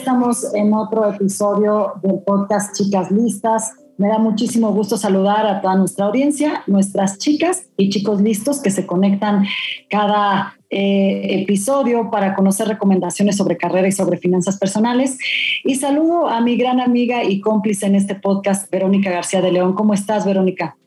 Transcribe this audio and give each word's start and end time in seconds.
Estamos 0.00 0.54
en 0.54 0.72
otro 0.72 1.12
episodio 1.12 1.92
del 2.02 2.20
podcast 2.26 2.74
Chicas 2.74 3.10
Listas. 3.10 3.74
Me 3.98 4.08
da 4.08 4.16
muchísimo 4.16 4.72
gusto 4.72 4.96
saludar 4.96 5.46
a 5.46 5.60
toda 5.60 5.74
nuestra 5.74 6.06
audiencia, 6.06 6.62
nuestras 6.66 7.18
chicas 7.18 7.66
y 7.76 7.90
chicos 7.90 8.22
listos 8.22 8.62
que 8.62 8.70
se 8.70 8.86
conectan 8.86 9.44
cada 9.90 10.56
eh, 10.70 11.42
episodio 11.42 12.10
para 12.10 12.34
conocer 12.34 12.66
recomendaciones 12.66 13.36
sobre 13.36 13.58
carrera 13.58 13.88
y 13.88 13.92
sobre 13.92 14.16
finanzas 14.16 14.58
personales. 14.58 15.18
Y 15.64 15.74
saludo 15.74 16.28
a 16.28 16.40
mi 16.40 16.56
gran 16.56 16.80
amiga 16.80 17.22
y 17.22 17.42
cómplice 17.42 17.84
en 17.84 17.94
este 17.94 18.14
podcast, 18.14 18.70
Verónica 18.70 19.10
García 19.10 19.42
de 19.42 19.52
León. 19.52 19.74
¿Cómo 19.74 19.92
estás, 19.92 20.24
Verónica? 20.24 20.78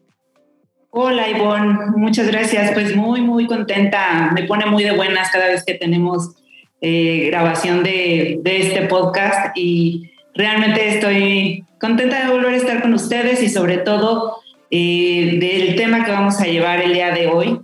Hola, 0.90 1.30
Ivonne. 1.30 1.78
Muchas 1.98 2.26
gracias. 2.26 2.72
Pues 2.72 2.96
muy, 2.96 3.22
muy 3.22 3.46
contenta. 3.46 4.32
Me 4.34 4.46
pone 4.46 4.66
muy 4.66 4.84
de 4.84 4.96
buenas 4.96 5.30
cada 5.30 5.50
vez 5.50 5.64
que 5.64 5.76
tenemos 5.76 6.34
eh, 6.86 7.28
grabación 7.28 7.82
de, 7.82 8.42
este 8.44 8.82
podcast 8.88 9.56
y 9.56 10.12
realmente 10.36 10.90
estoy 10.90 11.64
contenta 11.80 12.26
de 12.26 12.34
volver 12.34 12.56
a 12.56 12.58
estar 12.58 12.82
con 12.82 12.94
ustedes 12.94 13.42
y 13.42 13.48
sobre 13.48 13.78
todo 13.78 14.40
eh, 14.70 15.38
del 15.40 15.78
tema 15.78 16.04
que 16.04 16.12
vamos 16.12 16.42
a 16.42 16.46
llevar 16.46 16.82
el 16.82 16.94
día 16.94 17.12
de 17.12 17.28
hoy. 17.28 17.58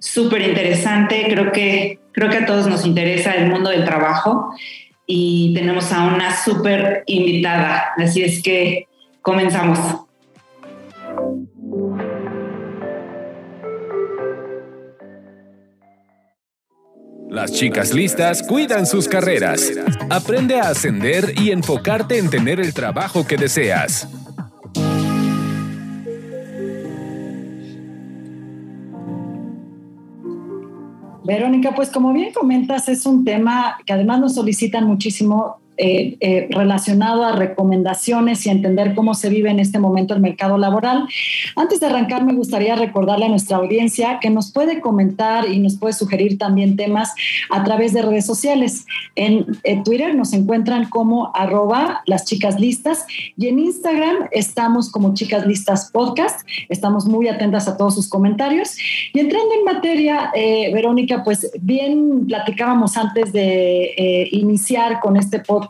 Súper 0.00 0.42
interesante, 0.42 1.24
creo 1.30 1.52
que, 1.52 2.00
creo 2.10 2.28
que 2.28 2.38
a 2.38 2.46
todos 2.46 2.66
nos 2.66 2.84
interesa 2.84 3.36
el 3.36 3.48
mundo 3.48 3.70
del 3.70 3.84
trabajo 3.84 4.52
y 5.06 5.54
tenemos 5.54 5.92
a 5.92 6.06
una 6.06 6.34
súper 6.36 7.04
invitada, 7.06 7.92
así 7.96 8.22
es 8.22 8.42
que 8.42 8.88
comenzamos. 9.22 10.03
Las 17.34 17.50
chicas 17.50 17.92
listas 17.92 18.44
cuidan 18.44 18.86
sus 18.86 19.08
carreras. 19.08 19.72
Aprende 20.08 20.60
a 20.60 20.68
ascender 20.68 21.34
y 21.36 21.50
enfocarte 21.50 22.16
en 22.16 22.30
tener 22.30 22.60
el 22.60 22.72
trabajo 22.72 23.26
que 23.26 23.36
deseas. 23.36 24.08
Verónica, 31.24 31.74
pues 31.74 31.90
como 31.90 32.12
bien 32.12 32.32
comentas, 32.32 32.88
es 32.88 33.04
un 33.04 33.24
tema 33.24 33.78
que 33.84 33.92
además 33.92 34.20
nos 34.20 34.36
solicitan 34.36 34.84
muchísimo 34.84 35.56
eh, 35.76 36.16
eh, 36.20 36.46
relacionado 36.50 37.24
a 37.24 37.32
recomendaciones 37.32 38.46
y 38.46 38.50
entender 38.50 38.94
cómo 38.94 39.14
se 39.14 39.28
vive 39.28 39.50
en 39.50 39.58
este 39.58 39.80
momento 39.80 40.14
el 40.14 40.20
mercado 40.20 40.56
laboral. 40.56 41.08
Antes 41.56 41.80
de 41.80 41.86
arrancar, 41.86 42.24
me 42.24 42.32
gustaría 42.32 42.76
recordarle 42.76 43.26
a 43.26 43.28
nuestra 43.28 43.56
audiencia 43.56 44.20
que 44.20 44.30
nos 44.30 44.52
puede 44.52 44.80
comentar 44.80 45.48
y 45.50 45.58
nos 45.58 45.76
puede 45.76 45.92
sugerir 45.92 46.38
también 46.38 46.76
temas 46.76 47.12
a 47.50 47.64
través 47.64 47.92
de 47.92 48.02
redes 48.02 48.24
sociales. 48.24 48.86
En, 49.16 49.46
Twitter 49.84 50.14
nos 50.14 50.32
encuentran 50.32 50.88
como 50.88 51.32
arroba 51.34 52.02
las 52.06 52.24
chicas 52.24 52.60
listas 52.60 53.04
y 53.36 53.48
en 53.48 53.58
Instagram 53.58 54.28
estamos 54.30 54.92
como 54.92 55.12
chicas 55.14 55.44
listas 55.44 55.90
podcast. 55.90 56.46
Estamos 56.68 57.06
muy 57.06 57.26
atentas 57.26 57.66
a 57.66 57.76
todos 57.76 57.96
sus 57.96 58.08
comentarios. 58.08 58.76
Y 59.12 59.18
entrando 59.18 59.52
en 59.58 59.64
materia, 59.64 60.30
eh, 60.36 60.70
Verónica, 60.72 61.24
pues 61.24 61.50
bien 61.60 62.26
platicábamos 62.28 62.96
antes 62.96 63.32
de 63.32 64.28
iniciar 64.30 65.00
con 65.00 65.16
este 65.16 65.40
podcast 65.40 65.63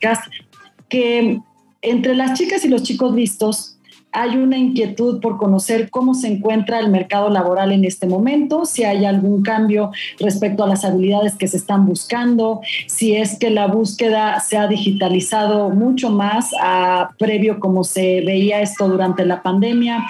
que 0.88 1.41
entre 1.82 2.15
las 2.15 2.38
chicas 2.38 2.65
y 2.65 2.69
los 2.69 2.82
chicos 2.82 3.15
listos 3.15 3.75
hay 4.15 4.37
una 4.37 4.56
inquietud 4.56 5.21
por 5.21 5.37
conocer 5.38 5.91
cómo 5.91 6.15
se 6.15 6.28
encuentra 6.28 6.78
el 6.78 6.88
mercado 6.88 7.28
laboral 7.31 7.72
en 7.72 7.84
este 7.84 8.06
momento, 8.06 8.65
si 8.65 8.84
hay 8.84 9.05
algún 9.05 9.43
cambio 9.43 9.91
respecto 10.21 10.62
a 10.62 10.69
las 10.69 10.84
habilidades 10.84 11.34
que 11.34 11.49
se 11.49 11.56
están 11.56 11.84
buscando, 11.84 12.60
si 12.87 13.16
es 13.16 13.37
que 13.37 13.50
la 13.50 13.66
búsqueda 13.66 14.38
se 14.38 14.56
ha 14.56 14.69
digitalizado 14.69 15.71
mucho 15.71 16.11
más 16.11 16.53
a 16.61 17.11
previo 17.19 17.59
como 17.59 17.82
se 17.82 18.21
veía 18.21 18.61
esto 18.62 18.88
durante 18.88 19.26
la 19.26 19.43
pandemia 19.43 20.06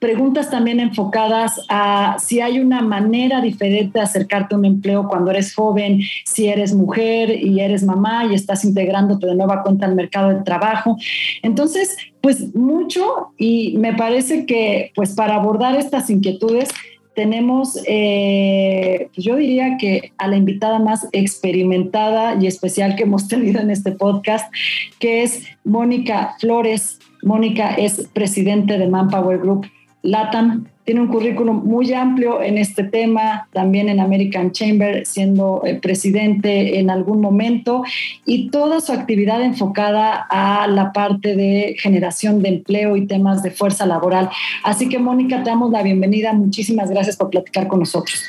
preguntas 0.00 0.50
también 0.50 0.80
enfocadas 0.80 1.60
a 1.68 2.16
si 2.18 2.40
hay 2.40 2.58
una 2.58 2.80
manera 2.80 3.42
diferente 3.42 3.98
de 3.98 4.04
acercarte 4.04 4.54
a 4.54 4.58
un 4.58 4.64
empleo 4.64 5.06
cuando 5.06 5.30
eres 5.30 5.54
joven, 5.54 6.00
si 6.24 6.48
eres 6.48 6.74
mujer 6.74 7.30
y 7.30 7.60
eres 7.60 7.84
mamá 7.84 8.24
y 8.24 8.34
estás 8.34 8.64
integrándote 8.64 9.26
de 9.26 9.36
nueva 9.36 9.62
cuenta 9.62 9.84
al 9.84 9.94
mercado 9.94 10.30
de 10.30 10.42
trabajo. 10.42 10.96
Entonces, 11.42 11.98
pues 12.22 12.54
mucho 12.54 13.32
y 13.36 13.76
me 13.76 13.92
parece 13.92 14.46
que 14.46 14.90
pues 14.94 15.14
para 15.14 15.36
abordar 15.36 15.78
estas 15.78 16.08
inquietudes 16.08 16.70
tenemos, 17.14 17.78
eh, 17.86 19.10
pues 19.14 19.26
yo 19.26 19.36
diría 19.36 19.76
que 19.78 20.12
a 20.16 20.28
la 20.28 20.36
invitada 20.36 20.78
más 20.78 21.08
experimentada 21.12 22.36
y 22.40 22.46
especial 22.46 22.96
que 22.96 23.02
hemos 23.02 23.28
tenido 23.28 23.60
en 23.60 23.70
este 23.70 23.92
podcast, 23.92 24.50
que 24.98 25.22
es 25.22 25.44
Mónica 25.62 26.36
Flores. 26.40 26.98
Mónica 27.22 27.74
es 27.74 28.08
presidente 28.14 28.78
de 28.78 28.88
Manpower 28.88 29.38
Group 29.38 29.66
LATAM 30.02 30.66
tiene 30.84 31.02
un 31.02 31.08
currículum 31.08 31.62
muy 31.64 31.92
amplio 31.92 32.42
en 32.42 32.58
este 32.58 32.82
tema, 32.82 33.46
también 33.52 33.88
en 33.88 34.00
American 34.00 34.50
Chamber, 34.50 35.06
siendo 35.06 35.62
eh, 35.64 35.74
presidente 35.74 36.80
en 36.80 36.90
algún 36.90 37.20
momento, 37.20 37.84
y 38.24 38.50
toda 38.50 38.80
su 38.80 38.92
actividad 38.92 39.40
enfocada 39.42 40.26
a 40.28 40.66
la 40.66 40.92
parte 40.92 41.36
de 41.36 41.76
generación 41.78 42.42
de 42.42 42.48
empleo 42.48 42.96
y 42.96 43.06
temas 43.06 43.42
de 43.42 43.52
fuerza 43.52 43.86
laboral. 43.86 44.30
Así 44.64 44.88
que, 44.88 44.98
Mónica, 44.98 45.44
te 45.44 45.50
damos 45.50 45.70
la 45.70 45.82
bienvenida. 45.82 46.32
Muchísimas 46.32 46.90
gracias 46.90 47.16
por 47.16 47.30
platicar 47.30 47.68
con 47.68 47.78
nosotros. 47.78 48.24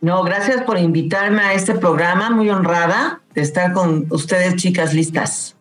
No, 0.00 0.22
gracias 0.22 0.62
por 0.62 0.78
invitarme 0.78 1.42
a 1.42 1.54
este 1.54 1.74
programa, 1.74 2.30
muy 2.30 2.50
honrada 2.50 3.20
de 3.34 3.42
estar 3.42 3.72
con 3.72 4.06
ustedes, 4.10 4.56
chicas 4.56 4.94
listas. 4.94 5.56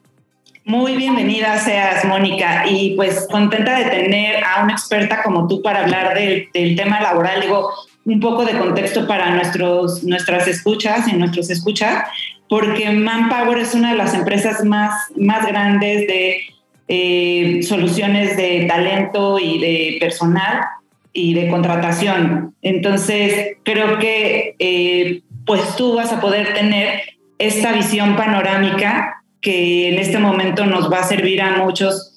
Muy 0.69 0.97
bienvenida 0.97 1.57
seas, 1.57 2.05
Mónica, 2.05 2.65
y 2.69 2.93
pues 2.95 3.25
contenta 3.31 3.79
de 3.79 3.85
tener 3.85 4.43
a 4.43 4.61
una 4.63 4.73
experta 4.73 5.23
como 5.23 5.47
tú 5.47 5.63
para 5.63 5.79
hablar 5.79 6.13
del, 6.13 6.75
tema 6.75 7.01
laboral. 7.01 7.41
Digo, 7.41 7.71
un 8.05 8.19
poco 8.19 8.45
de 8.45 8.55
contexto 8.55 9.07
para 9.07 9.31
nuestros, 9.31 10.03
nuestras 10.03 10.47
escuchas 10.47 11.07
y 11.07 11.13
nuestros 11.13 11.49
escuchas, 11.49 12.03
porque 12.47 12.91
Manpower 12.91 13.57
es 13.57 13.73
una 13.73 13.93
de 13.93 13.97
las 13.97 14.13
empresas 14.13 14.63
más, 14.63 14.93
más 15.15 15.47
grandes 15.47 16.05
de 16.05 16.41
eh, 16.87 17.63
soluciones 17.63 18.37
de 18.37 18.65
talento 18.67 19.39
y 19.39 19.57
de 19.57 19.97
personal 19.99 20.65
y 21.13 21.33
de 21.33 21.49
contratación. 21.49 22.53
Entonces, 22.61 23.57
creo 23.63 23.97
que 23.97 24.55
eh, 24.59 25.23
pues 25.47 25.75
tú 25.77 25.95
vas 25.95 26.13
a 26.13 26.21
poder 26.21 26.53
tener 26.53 27.01
esta 27.39 27.71
visión 27.71 28.15
panorámica 28.15 29.18
que 29.41 29.89
en 29.89 29.99
este 29.99 30.17
momento 30.17 30.65
nos 30.65 30.91
va 30.91 30.99
a 30.99 31.03
servir 31.03 31.41
a 31.41 31.57
muchos 31.57 32.09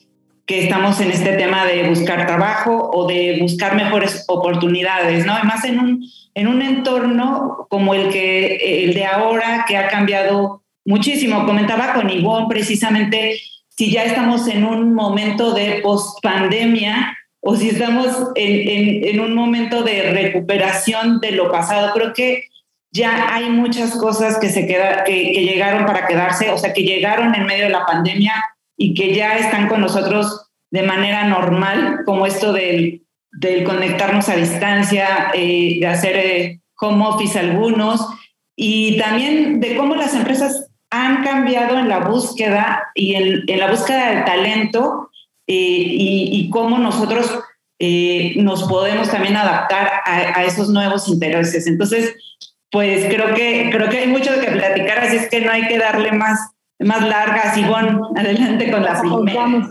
que 0.47 0.65
estamos 0.65 1.01
en 1.01 1.11
este 1.11 1.35
tema 1.35 1.65
de 1.65 1.89
buscar 1.89 2.27
trabajo 2.27 2.91
o 2.93 3.07
de 3.07 3.39
buscar 3.41 3.77
mejores 3.77 4.25
oportunidades, 4.29 5.25
¿no? 5.25 5.35
Además 5.35 5.65
en 5.65 5.79
un, 5.79 6.05
en 6.35 6.49
un 6.49 6.63
entorno 6.63 7.67
como 7.69 7.95
el, 7.95 8.09
que, 8.09 8.85
el 8.85 8.95
de 8.95 9.07
ahora, 9.07 9.65
que 9.69 9.77
ha 9.77 9.89
cambiado 9.89 10.63
muchísimo. 10.85 11.47
Comentaba 11.47 11.95
con 11.95 12.11
Ivonne 12.11 12.47
precisamente 12.49 13.41
si 13.69 13.91
ya 13.91 14.05
estamos 14.05 14.49
en 14.49 14.65
un 14.65 14.95
momento 14.95 15.55
de 15.55 15.81
post-pandemia 15.83 17.17
o 17.41 17.57
si 17.57 17.71
estamos 17.71 18.07
en, 18.35 18.69
en, 18.69 19.05
en, 19.09 19.21
un 19.21 19.35
momento 19.35 19.83
de 19.83 20.11
recuperación 20.11 21.21
de 21.21 21.33
lo 21.33 21.51
pasado. 21.51 21.93
Creo 21.95 22.13
que 22.13 22.45
ya 22.93 23.35
hay 23.35 23.49
muchas 23.51 23.93
cosas 23.93 24.39
que, 24.39 24.51
se 24.51 24.67
queda, 24.67 25.05
que, 25.05 25.33
llegaron 25.33 25.87
para 25.87 26.07
quedarse, 26.07 26.51
o 26.51 26.59
sea, 26.59 26.73
que 26.73 26.83
llegaron 26.83 27.35
en 27.35 27.47
medio 27.47 27.65
de 27.65 27.71
la 27.71 27.87
pandemia 27.87 28.35
y 28.77 28.95
que 28.95 29.15
ya 29.15 29.37
están 29.39 29.69
con 29.69 29.81
nosotros 29.81 30.51
de 30.71 30.83
manera 30.83 31.25
normal, 31.25 32.01
como 32.05 32.27
esto 32.27 32.53
del, 32.53 33.03
del 33.31 33.65
conectarnos 33.65 34.29
a 34.29 34.37
distancia, 34.37 35.31
eh, 35.35 35.79
de 35.81 35.87
hacer 35.87 36.17
eh, 36.17 36.61
home 36.81 37.07
office 37.07 37.39
algunos, 37.39 38.07
y 38.57 38.99
también 38.99 39.61
de 39.61 39.77
cómo 39.77 39.95
las 39.95 40.15
empresas 40.15 40.69
han 40.91 41.25
cambiado 41.25 41.79
en 41.79 41.89
la 41.89 42.01
búsqueda 42.01 42.91
y 42.95 43.15
en, 43.15 43.45
en 43.47 43.59
la 43.59 43.71
búsqueda 43.71 44.11
del 44.11 44.25
talento 44.25 45.11
eh, 45.47 45.55
y, 45.55 46.29
y, 46.33 46.51
cómo 46.51 46.79
nosotros 46.79 47.31
eh, 47.85 48.35
nos 48.37 48.63
podemos 48.65 49.11
también 49.11 49.37
adaptar 49.37 49.91
a, 50.05 50.45
esos 50.45 50.69
nuevos 50.69 51.09
intereses. 51.09 51.67
Entonces, 51.67 52.15
pues 52.73 53.05
creo 53.05 53.35
que, 53.35 53.69
creo 53.71 53.89
que 53.91 53.99
hay 53.99 54.09
mucho 54.09 54.31
que 54.41 54.51
platicar, 54.51 54.99
así 55.01 55.17
es 55.17 55.29
que 55.29 55.43
no 55.43 55.53
hay 55.53 55.69
que 55.69 55.79
darle 55.79 56.11
más, 56.13 56.53
más 56.81 57.07
largas. 57.07 57.55
bueno 57.69 58.11
adelante 58.17 58.71
con 58.71 58.83
la 58.83 58.99
primera. 58.99 59.69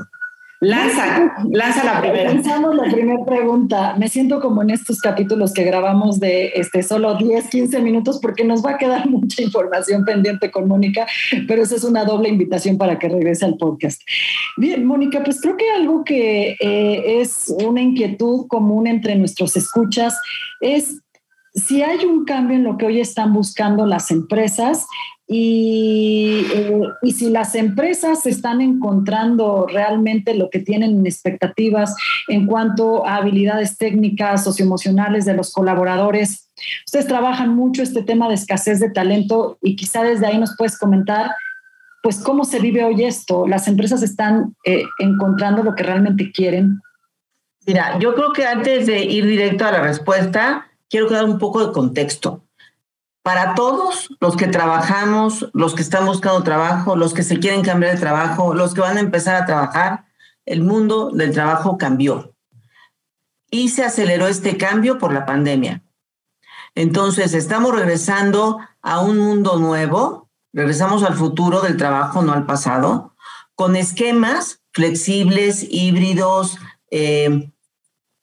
Lanza, 0.63 1.33
lanza 1.49 1.83
la 1.83 1.99
primera. 1.99 2.31
Lanzamos 2.31 2.75
la 2.75 2.83
primera 2.83 3.25
pregunta. 3.25 3.95
Me 3.97 4.07
siento 4.07 4.39
como 4.39 4.61
en 4.61 4.69
estos 4.69 4.99
capítulos 4.99 5.51
que 5.51 5.63
grabamos 5.63 6.19
de 6.19 6.51
este, 6.53 6.83
solo 6.83 7.15
10, 7.15 7.49
15 7.49 7.81
minutos 7.81 8.19
porque 8.21 8.43
nos 8.43 8.63
va 8.63 8.73
a 8.73 8.77
quedar 8.77 9.09
mucha 9.09 9.41
información 9.41 10.05
pendiente 10.05 10.51
con 10.51 10.67
Mónica, 10.67 11.07
pero 11.47 11.63
esa 11.63 11.77
es 11.77 11.83
una 11.83 12.05
doble 12.05 12.29
invitación 12.29 12.77
para 12.77 12.99
que 12.99 13.09
regrese 13.09 13.45
al 13.45 13.57
podcast. 13.57 13.99
Bien, 14.57 14.85
Mónica, 14.85 15.23
pues 15.23 15.41
creo 15.41 15.57
que 15.57 15.71
algo 15.71 16.03
que 16.03 16.55
eh, 16.59 17.21
es 17.21 17.51
una 17.65 17.81
inquietud 17.81 18.45
común 18.47 18.85
entre 18.85 19.15
nuestros 19.15 19.57
escuchas 19.57 20.15
es 20.59 21.01
si 21.53 21.81
hay 21.81 22.05
un 22.05 22.25
cambio 22.25 22.57
en 22.57 22.63
lo 22.63 22.77
que 22.77 22.85
hoy 22.85 22.99
están 23.01 23.33
buscando 23.33 23.85
las 23.85 24.11
empresas 24.11 24.87
eh, 25.33 26.43
y, 27.01 27.11
si 27.13 27.29
las 27.29 27.55
empresas 27.55 28.25
están 28.25 28.59
encontrando 28.59 29.65
realmente 29.65 30.33
lo 30.33 30.49
que 30.49 30.59
tienen 30.59 30.91
en 30.91 31.05
expectativas 31.05 31.95
en 32.27 32.47
cuanto 32.47 33.05
a 33.05 33.15
habilidades 33.15 33.77
técnicas, 33.77 34.43
socioemocionales 34.43 35.23
de 35.23 35.33
los 35.33 35.53
colaboradores, 35.53 36.49
ustedes 36.85 37.07
trabajan 37.07 37.55
mucho 37.55 37.81
este 37.81 38.03
tema 38.03 38.27
de 38.27 38.35
escasez 38.35 38.81
de 38.81 38.89
talento 38.89 39.57
y 39.61 39.77
quizá 39.77 40.03
desde 40.03 40.27
ahí 40.27 40.37
nos 40.37 40.55
puedes 40.57 40.77
comentar, 40.77 41.31
pues 42.03 42.19
cómo 42.19 42.43
se 42.43 42.59
vive 42.59 42.83
hoy 42.83 43.03
esto. 43.03 43.47
Las 43.47 43.69
empresas 43.69 44.03
están 44.03 44.55
eh, 44.65 44.83
encontrando 44.99 45.63
lo 45.63 45.75
que 45.75 45.83
realmente 45.83 46.31
quieren. 46.33 46.81
Mira, 47.65 47.99
yo 47.99 48.15
creo 48.15 48.33
que 48.33 48.45
antes 48.45 48.85
de 48.87 49.03
ir 49.05 49.25
directo 49.25 49.65
a 49.65 49.71
la 49.71 49.81
respuesta, 49.81 50.70
quiero 50.91 51.09
dar 51.09 51.25
un 51.25 51.39
poco 51.39 51.65
de 51.65 51.73
contexto 51.73 52.43
para 53.23 53.55
todos 53.55 54.09
los 54.19 54.35
que 54.35 54.47
trabajamos, 54.47 55.49
los 55.53 55.75
que 55.75 55.81
están 55.81 56.05
buscando 56.05 56.43
trabajo, 56.43 56.95
los 56.95 57.13
que 57.13 57.23
se 57.23 57.39
quieren 57.39 57.61
cambiar 57.61 57.93
de 57.93 57.99
trabajo, 57.99 58.53
los 58.53 58.73
que 58.73 58.81
van 58.81 58.97
a 58.97 59.01
empezar 59.01 59.35
a 59.35 59.45
trabajar, 59.45 60.05
el 60.45 60.61
mundo 60.61 61.11
del 61.11 61.31
trabajo 61.31 61.77
cambió. 61.77 62.33
Y 63.49 63.69
se 63.69 63.83
aceleró 63.83 64.27
este 64.27 64.57
cambio 64.57 64.97
por 64.97 65.13
la 65.13 65.25
pandemia. 65.25 65.83
Entonces, 66.73 67.33
estamos 67.33 67.75
regresando 67.75 68.59
a 68.81 69.01
un 69.01 69.17
mundo 69.17 69.59
nuevo, 69.59 70.29
regresamos 70.51 71.03
al 71.03 71.15
futuro 71.15 71.61
del 71.61 71.77
trabajo, 71.77 72.21
no 72.21 72.33
al 72.33 72.45
pasado, 72.45 73.13
con 73.55 73.75
esquemas 73.75 74.61
flexibles, 74.71 75.65
híbridos, 75.69 76.57
eh, 76.89 77.51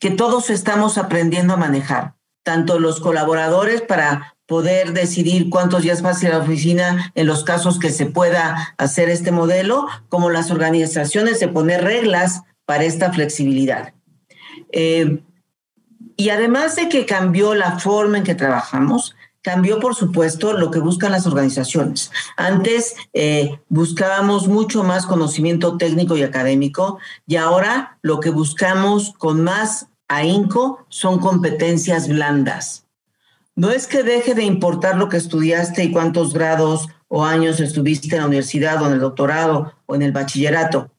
que 0.00 0.10
todos 0.10 0.50
estamos 0.50 0.98
aprendiendo 0.98 1.54
a 1.54 1.58
manejar, 1.58 2.14
tanto 2.48 2.78
los 2.78 2.98
colaboradores 2.98 3.82
para 3.82 4.34
poder 4.46 4.94
decidir 4.94 5.50
cuántos 5.50 5.82
días 5.82 6.00
vas 6.00 6.24
a 6.24 6.30
la 6.30 6.38
oficina 6.38 7.12
en 7.14 7.26
los 7.26 7.44
casos 7.44 7.78
que 7.78 7.90
se 7.90 8.06
pueda 8.06 8.74
hacer 8.78 9.10
este 9.10 9.32
modelo, 9.32 9.86
como 10.08 10.30
las 10.30 10.50
organizaciones 10.50 11.40
de 11.40 11.48
poner 11.48 11.84
reglas 11.84 12.40
para 12.64 12.84
esta 12.84 13.12
flexibilidad. 13.12 13.92
Eh, 14.72 15.20
y 16.16 16.30
además 16.30 16.74
de 16.76 16.88
que 16.88 17.04
cambió 17.04 17.54
la 17.54 17.78
forma 17.78 18.16
en 18.16 18.24
que 18.24 18.34
trabajamos, 18.34 19.14
cambió, 19.42 19.78
por 19.78 19.94
supuesto, 19.94 20.54
lo 20.54 20.70
que 20.70 20.78
buscan 20.78 21.12
las 21.12 21.26
organizaciones. 21.26 22.10
Antes 22.38 22.94
eh, 23.12 23.60
buscábamos 23.68 24.48
mucho 24.48 24.84
más 24.84 25.04
conocimiento 25.04 25.76
técnico 25.76 26.16
y 26.16 26.22
académico 26.22 26.98
y 27.26 27.36
ahora 27.36 27.98
lo 28.00 28.20
que 28.20 28.30
buscamos 28.30 29.12
con 29.18 29.44
más 29.44 29.88
ahínco 30.08 30.86
son 30.88 31.18
competencias 31.18 32.08
blandas 32.08 32.88
no 33.58 33.72
es 33.72 33.88
que 33.88 34.04
deje 34.04 34.34
de 34.34 34.44
importar 34.44 34.96
lo 34.96 35.08
que 35.08 35.16
estudiaste 35.16 35.82
y 35.82 35.90
cuántos 35.90 36.32
grados 36.32 36.86
o 37.08 37.24
años 37.24 37.58
estuviste 37.58 38.14
en 38.14 38.20
la 38.20 38.28
universidad 38.28 38.80
o 38.80 38.86
en 38.86 38.92
el 38.92 39.00
doctorado 39.00 39.74
o 39.86 39.96
en 39.96 40.02
el 40.02 40.12
bachillerato. 40.12 40.92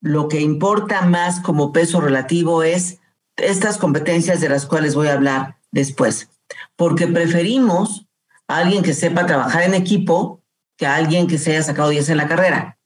Lo 0.00 0.28
que 0.28 0.40
importa 0.40 1.02
más 1.02 1.40
como 1.40 1.72
peso 1.72 2.00
relativo 2.00 2.62
es 2.62 3.00
estas 3.36 3.76
competencias 3.76 4.40
de 4.40 4.48
las 4.48 4.66
cuales 4.66 4.94
voy 4.94 5.08
a 5.08 5.14
hablar 5.14 5.56
después, 5.72 6.28
porque 6.76 7.08
preferimos 7.08 8.06
a 8.46 8.58
alguien 8.58 8.84
que 8.84 8.94
sepa 8.94 9.26
trabajar 9.26 9.64
en 9.64 9.74
equipo 9.74 10.44
que 10.76 10.86
a 10.86 10.94
alguien 10.94 11.26
que 11.26 11.38
se 11.38 11.50
haya 11.50 11.64
sacado 11.64 11.88
10 11.88 12.08
en 12.10 12.18
la 12.18 12.28
carrera. 12.28 12.78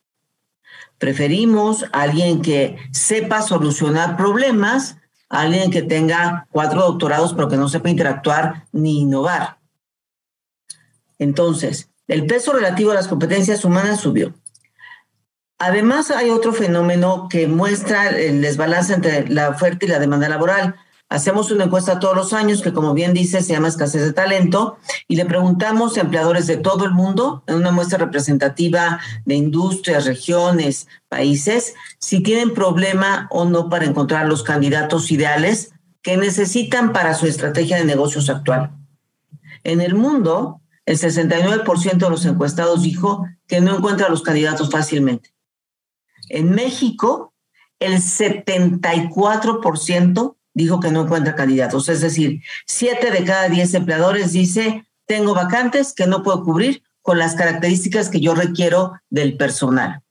Preferimos 0.96 1.84
a 1.92 2.04
alguien 2.04 2.40
que 2.40 2.78
sepa 2.90 3.42
solucionar 3.42 4.16
problemas 4.16 4.96
alguien 5.28 5.70
que 5.70 5.82
tenga 5.82 6.46
cuatro 6.50 6.82
doctorados 6.82 7.34
pero 7.34 7.48
que 7.48 7.56
no 7.56 7.68
sepa 7.68 7.90
interactuar 7.90 8.66
ni 8.72 9.00
innovar. 9.00 9.58
Entonces, 11.18 11.90
el 12.06 12.26
peso 12.26 12.52
relativo 12.52 12.90
a 12.90 12.94
las 12.94 13.08
competencias 13.08 13.64
humanas 13.64 14.00
subió. 14.00 14.34
Además, 15.58 16.10
hay 16.10 16.30
otro 16.30 16.52
fenómeno 16.52 17.28
que 17.30 17.46
muestra 17.46 18.10
el 18.10 18.42
desbalance 18.42 18.92
entre 18.92 19.28
la 19.28 19.48
oferta 19.48 19.86
y 19.86 19.88
la 19.88 19.98
demanda 19.98 20.28
laboral. 20.28 20.74
Hacemos 21.14 21.50
una 21.52 21.66
encuesta 21.66 22.00
todos 22.00 22.16
los 22.16 22.32
años 22.32 22.60
que, 22.60 22.72
como 22.72 22.92
bien 22.92 23.14
dice, 23.14 23.40
se 23.40 23.52
llama 23.52 23.68
escasez 23.68 24.02
de 24.02 24.12
talento 24.12 24.78
y 25.06 25.14
le 25.14 25.24
preguntamos 25.24 25.96
a 25.96 26.00
empleadores 26.00 26.48
de 26.48 26.56
todo 26.56 26.84
el 26.84 26.90
mundo, 26.90 27.44
en 27.46 27.54
una 27.54 27.70
muestra 27.70 27.98
representativa 27.98 28.98
de 29.24 29.36
industrias, 29.36 30.06
regiones, 30.06 30.88
países, 31.08 31.74
si 32.00 32.20
tienen 32.20 32.52
problema 32.52 33.28
o 33.30 33.44
no 33.44 33.68
para 33.68 33.84
encontrar 33.84 34.26
los 34.26 34.42
candidatos 34.42 35.12
ideales 35.12 35.72
que 36.02 36.16
necesitan 36.16 36.92
para 36.92 37.14
su 37.14 37.28
estrategia 37.28 37.76
de 37.76 37.84
negocios 37.84 38.28
actual. 38.28 38.72
En 39.62 39.80
el 39.80 39.94
mundo, 39.94 40.62
el 40.84 40.98
69% 40.98 41.96
de 41.96 42.10
los 42.10 42.26
encuestados 42.26 42.82
dijo 42.82 43.24
que 43.46 43.60
no 43.60 43.76
encuentra 43.76 44.08
los 44.08 44.22
candidatos 44.22 44.68
fácilmente. 44.68 45.32
En 46.28 46.50
México, 46.50 47.32
el 47.78 47.98
74% 47.98 50.34
dijo 50.54 50.80
que 50.80 50.90
no 50.90 51.02
encuentra 51.02 51.34
candidatos. 51.34 51.88
Es 51.88 52.00
decir, 52.00 52.42
siete 52.66 53.10
de 53.10 53.24
cada 53.24 53.48
diez 53.48 53.74
empleadores 53.74 54.32
dice, 54.32 54.86
tengo 55.06 55.34
vacantes 55.34 55.92
que 55.92 56.06
no 56.06 56.22
puedo 56.22 56.42
cubrir 56.44 56.82
con 57.02 57.18
las 57.18 57.34
características 57.34 58.08
que 58.08 58.20
yo 58.20 58.34
requiero 58.34 58.94
del 59.10 59.36
personal. 59.36 60.02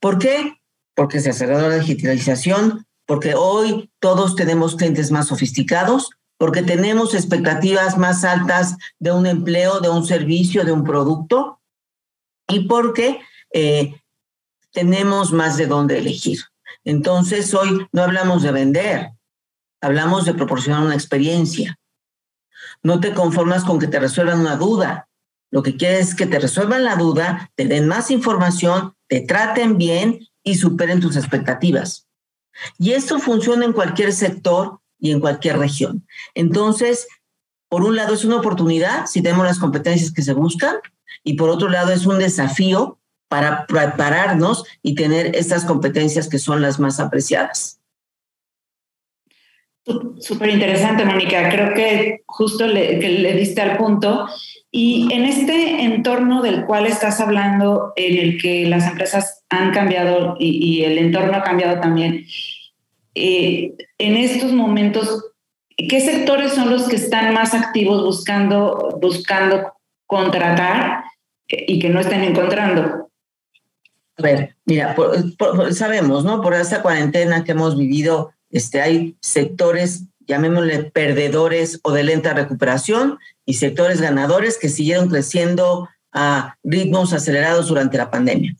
¿Por 0.00 0.18
qué? 0.18 0.54
Porque 0.94 1.20
se 1.20 1.30
aceleró 1.30 1.68
la 1.68 1.78
digitalización, 1.78 2.86
porque 3.04 3.34
hoy 3.34 3.90
todos 3.98 4.36
tenemos 4.36 4.76
clientes 4.76 5.10
más 5.10 5.26
sofisticados, 5.28 6.10
porque 6.38 6.62
tenemos 6.62 7.14
expectativas 7.14 7.98
más 7.98 8.24
altas 8.24 8.76
de 8.98 9.12
un 9.12 9.26
empleo, 9.26 9.80
de 9.80 9.90
un 9.90 10.06
servicio, 10.06 10.64
de 10.64 10.72
un 10.72 10.84
producto, 10.84 11.60
y 12.48 12.60
porque 12.60 13.20
eh, 13.52 14.00
tenemos 14.72 15.32
más 15.32 15.56
de 15.56 15.66
dónde 15.66 15.98
elegir. 15.98 16.38
Entonces, 16.84 17.52
hoy 17.54 17.86
no 17.92 18.02
hablamos 18.02 18.42
de 18.42 18.52
vender, 18.52 19.10
Hablamos 19.80 20.24
de 20.24 20.34
proporcionar 20.34 20.82
una 20.82 20.94
experiencia. 20.94 21.78
No 22.82 23.00
te 23.00 23.14
conformas 23.14 23.64
con 23.64 23.78
que 23.78 23.86
te 23.86 24.00
resuelvan 24.00 24.40
una 24.40 24.56
duda. 24.56 25.08
Lo 25.50 25.62
que 25.62 25.76
quieres 25.76 26.08
es 26.08 26.14
que 26.14 26.26
te 26.26 26.38
resuelvan 26.38 26.84
la 26.84 26.96
duda, 26.96 27.50
te 27.54 27.66
den 27.66 27.88
más 27.88 28.10
información, 28.10 28.94
te 29.06 29.20
traten 29.20 29.78
bien 29.78 30.20
y 30.42 30.56
superen 30.56 31.00
tus 31.00 31.16
expectativas. 31.16 32.06
Y 32.78 32.92
esto 32.92 33.18
funciona 33.18 33.64
en 33.64 33.72
cualquier 33.72 34.12
sector 34.12 34.80
y 34.98 35.12
en 35.12 35.20
cualquier 35.20 35.58
región. 35.58 36.06
Entonces, 36.34 37.06
por 37.68 37.84
un 37.84 37.96
lado 37.96 38.14
es 38.14 38.24
una 38.24 38.36
oportunidad 38.36 39.06
si 39.06 39.22
tenemos 39.22 39.46
las 39.46 39.58
competencias 39.58 40.12
que 40.12 40.22
se 40.22 40.32
buscan 40.32 40.76
y 41.22 41.34
por 41.34 41.50
otro 41.50 41.68
lado 41.68 41.92
es 41.92 42.06
un 42.06 42.18
desafío 42.18 42.98
para 43.28 43.66
prepararnos 43.66 44.64
y 44.82 44.94
tener 44.94 45.36
estas 45.36 45.64
competencias 45.64 46.28
que 46.28 46.38
son 46.38 46.62
las 46.62 46.80
más 46.80 46.98
apreciadas. 46.98 47.77
Súper 50.20 50.50
interesante, 50.50 51.04
Mónica. 51.04 51.48
Creo 51.48 51.74
que 51.74 52.22
justo 52.26 52.66
le, 52.66 52.98
diste 53.34 53.60
al 53.60 53.76
punto. 53.76 54.26
Y 54.70 55.08
en 55.12 55.24
este 55.24 55.82
entorno 55.82 56.42
del 56.42 56.66
cual 56.66 56.86
estás 56.86 57.20
hablando, 57.20 57.92
en 57.96 58.18
el 58.18 58.40
que 58.40 58.66
las 58.66 58.86
empresas 58.86 59.44
han 59.48 59.72
cambiado 59.72 60.36
y, 60.38 60.82
el 60.84 60.98
entorno 60.98 61.36
ha 61.36 61.42
cambiado 61.42 61.80
también, 61.80 62.26
eh, 63.14 63.72
en 63.98 64.16
estos 64.16 64.52
momentos, 64.52 65.32
¿qué 65.76 66.00
sectores 66.00 66.52
son 66.52 66.70
los 66.70 66.88
que 66.88 66.96
están 66.96 67.32
más 67.32 67.54
activos 67.54 68.04
buscando, 68.04 68.98
buscando 69.00 69.72
contratar 70.06 71.04
y 71.48 71.78
que 71.78 71.88
no 71.88 72.00
estén 72.00 72.24
encontrando? 72.24 73.08
A 74.18 74.22
ver, 74.22 74.56
mira, 74.64 74.96
sabemos, 75.70 76.24
¿no? 76.24 76.42
Por 76.42 76.52
esta 76.54 76.82
cuarentena 76.82 77.44
que 77.44 77.52
hemos 77.52 77.78
vivido, 77.78 78.32
este, 78.50 78.80
hay 78.80 79.16
sectores, 79.20 80.04
llamémosle 80.26 80.84
perdedores 80.84 81.80
o 81.82 81.92
de 81.92 82.04
lenta 82.04 82.34
recuperación 82.34 83.18
y 83.44 83.54
sectores 83.54 84.00
ganadores 84.00 84.58
que 84.58 84.68
siguieron 84.68 85.08
creciendo 85.08 85.88
a 86.12 86.56
ritmos 86.62 87.12
acelerados 87.12 87.68
durante 87.68 87.98
la 87.98 88.10
pandemia. 88.10 88.56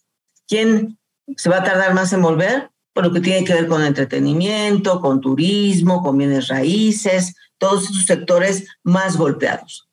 ¿Quién 0.47 0.99
se 1.37 1.51
va 1.51 1.59
a 1.59 1.65
tardar 1.65 1.95
más 1.95 2.13
en 2.13 2.23
volver? 2.23 2.71
por 2.99 3.07
lo 3.07 3.13
que 3.13 3.21
tiene 3.21 3.45
que 3.45 3.55
ver 3.55 3.69
con 3.69 3.85
entretenimiento, 3.85 5.01
con 5.01 5.21
turismo, 5.21 6.03
con 6.03 6.19
bienes 6.19 6.49
raíces, 6.49 7.37
todos 7.57 7.85
esos 7.85 8.07
sectores 8.07 8.67
más 8.83 9.17
golpeados. 9.17 9.89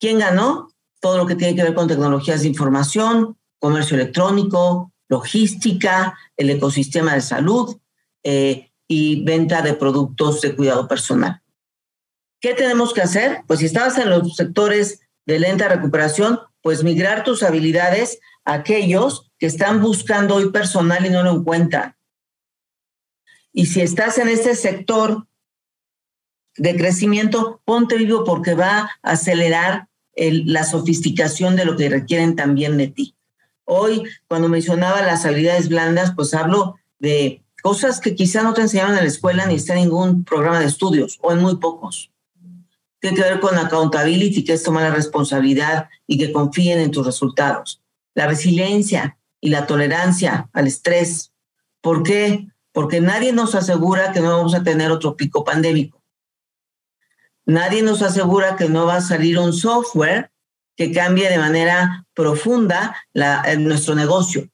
¿Quién 0.00 0.18
ganó? 0.18 0.68
Todo 1.00 1.18
lo 1.18 1.26
que 1.26 1.36
tiene 1.36 1.54
que 1.54 1.62
ver 1.62 1.72
con 1.72 1.86
tecnologías 1.86 2.42
de 2.42 2.48
información, 2.48 3.38
comercio 3.60 3.94
electrónico, 3.94 4.92
logística, 5.08 6.18
el 6.36 6.50
ecosistema 6.50 7.14
de 7.14 7.20
salud 7.20 7.76
eh, 8.24 8.71
y 8.92 9.24
venta 9.24 9.62
de 9.62 9.72
productos 9.72 10.42
de 10.42 10.54
cuidado 10.54 10.86
personal. 10.86 11.40
¿Qué 12.42 12.52
tenemos 12.52 12.92
que 12.92 13.00
hacer? 13.00 13.42
Pues 13.46 13.60
si 13.60 13.66
estabas 13.66 13.96
en 13.96 14.10
los 14.10 14.36
sectores 14.36 15.00
de 15.24 15.38
lenta 15.38 15.68
recuperación, 15.68 16.40
pues 16.60 16.84
migrar 16.84 17.24
tus 17.24 17.42
habilidades 17.42 18.18
a 18.44 18.52
aquellos 18.52 19.32
que 19.38 19.46
están 19.46 19.80
buscando 19.80 20.34
hoy 20.34 20.50
personal 20.50 21.06
y 21.06 21.08
no 21.08 21.22
lo 21.22 21.32
encuentran. 21.32 21.96
Y 23.52 23.66
si 23.66 23.80
estás 23.80 24.18
en 24.18 24.28
este 24.28 24.54
sector 24.54 25.26
de 26.56 26.76
crecimiento, 26.76 27.62
ponte 27.64 27.96
vivo 27.96 28.24
porque 28.24 28.52
va 28.52 28.90
a 29.02 29.10
acelerar 29.10 29.88
la 30.14 30.64
sofisticación 30.64 31.56
de 31.56 31.64
lo 31.64 31.76
que 31.76 31.88
requieren 31.88 32.36
también 32.36 32.76
de 32.76 32.88
ti. 32.88 33.16
Hoy, 33.64 34.02
cuando 34.28 34.50
mencionaba 34.50 35.00
las 35.00 35.24
habilidades 35.24 35.70
blandas, 35.70 36.12
pues 36.14 36.34
hablo 36.34 36.76
de 36.98 37.41
cosas 37.62 38.00
que 38.00 38.14
quizá 38.14 38.42
no 38.42 38.52
te 38.52 38.60
enseñaron 38.60 38.96
en 38.96 39.04
la 39.04 39.08
escuela 39.08 39.46
ni 39.46 39.54
está 39.54 39.74
en 39.74 39.84
ningún 39.84 40.24
programa 40.24 40.60
de 40.60 40.66
estudios 40.66 41.18
o 41.22 41.32
en 41.32 41.38
muy 41.38 41.56
pocos. 41.56 42.10
Tiene 43.00 43.16
que 43.16 43.22
ver 43.22 43.40
con 43.40 43.56
accountability, 43.56 44.44
que 44.44 44.52
es 44.52 44.62
tomar 44.62 44.82
la 44.82 44.94
responsabilidad 44.94 45.88
y 46.06 46.18
que 46.18 46.32
confíen 46.32 46.78
en 46.80 46.90
tus 46.90 47.06
resultados. 47.06 47.80
La 48.14 48.26
resiliencia 48.26 49.18
y 49.40 49.50
la 49.50 49.66
tolerancia 49.66 50.50
al 50.52 50.66
estrés. 50.66 51.32
¿Por 51.80 52.02
qué? 52.02 52.48
Porque 52.72 53.00
nadie 53.00 53.32
nos 53.32 53.54
asegura 53.54 54.12
que 54.12 54.20
no 54.20 54.36
vamos 54.36 54.54
a 54.54 54.62
tener 54.62 54.90
otro 54.90 55.16
pico 55.16 55.44
pandémico. 55.44 56.02
Nadie 57.44 57.82
nos 57.82 58.02
asegura 58.02 58.56
que 58.56 58.68
no 58.68 58.86
va 58.86 58.96
a 58.96 59.00
salir 59.00 59.38
un 59.38 59.52
software 59.52 60.30
que 60.76 60.92
cambie 60.92 61.28
de 61.28 61.38
manera 61.38 62.06
profunda 62.14 62.96
nuestro 63.58 63.94
negocio. 63.94 64.48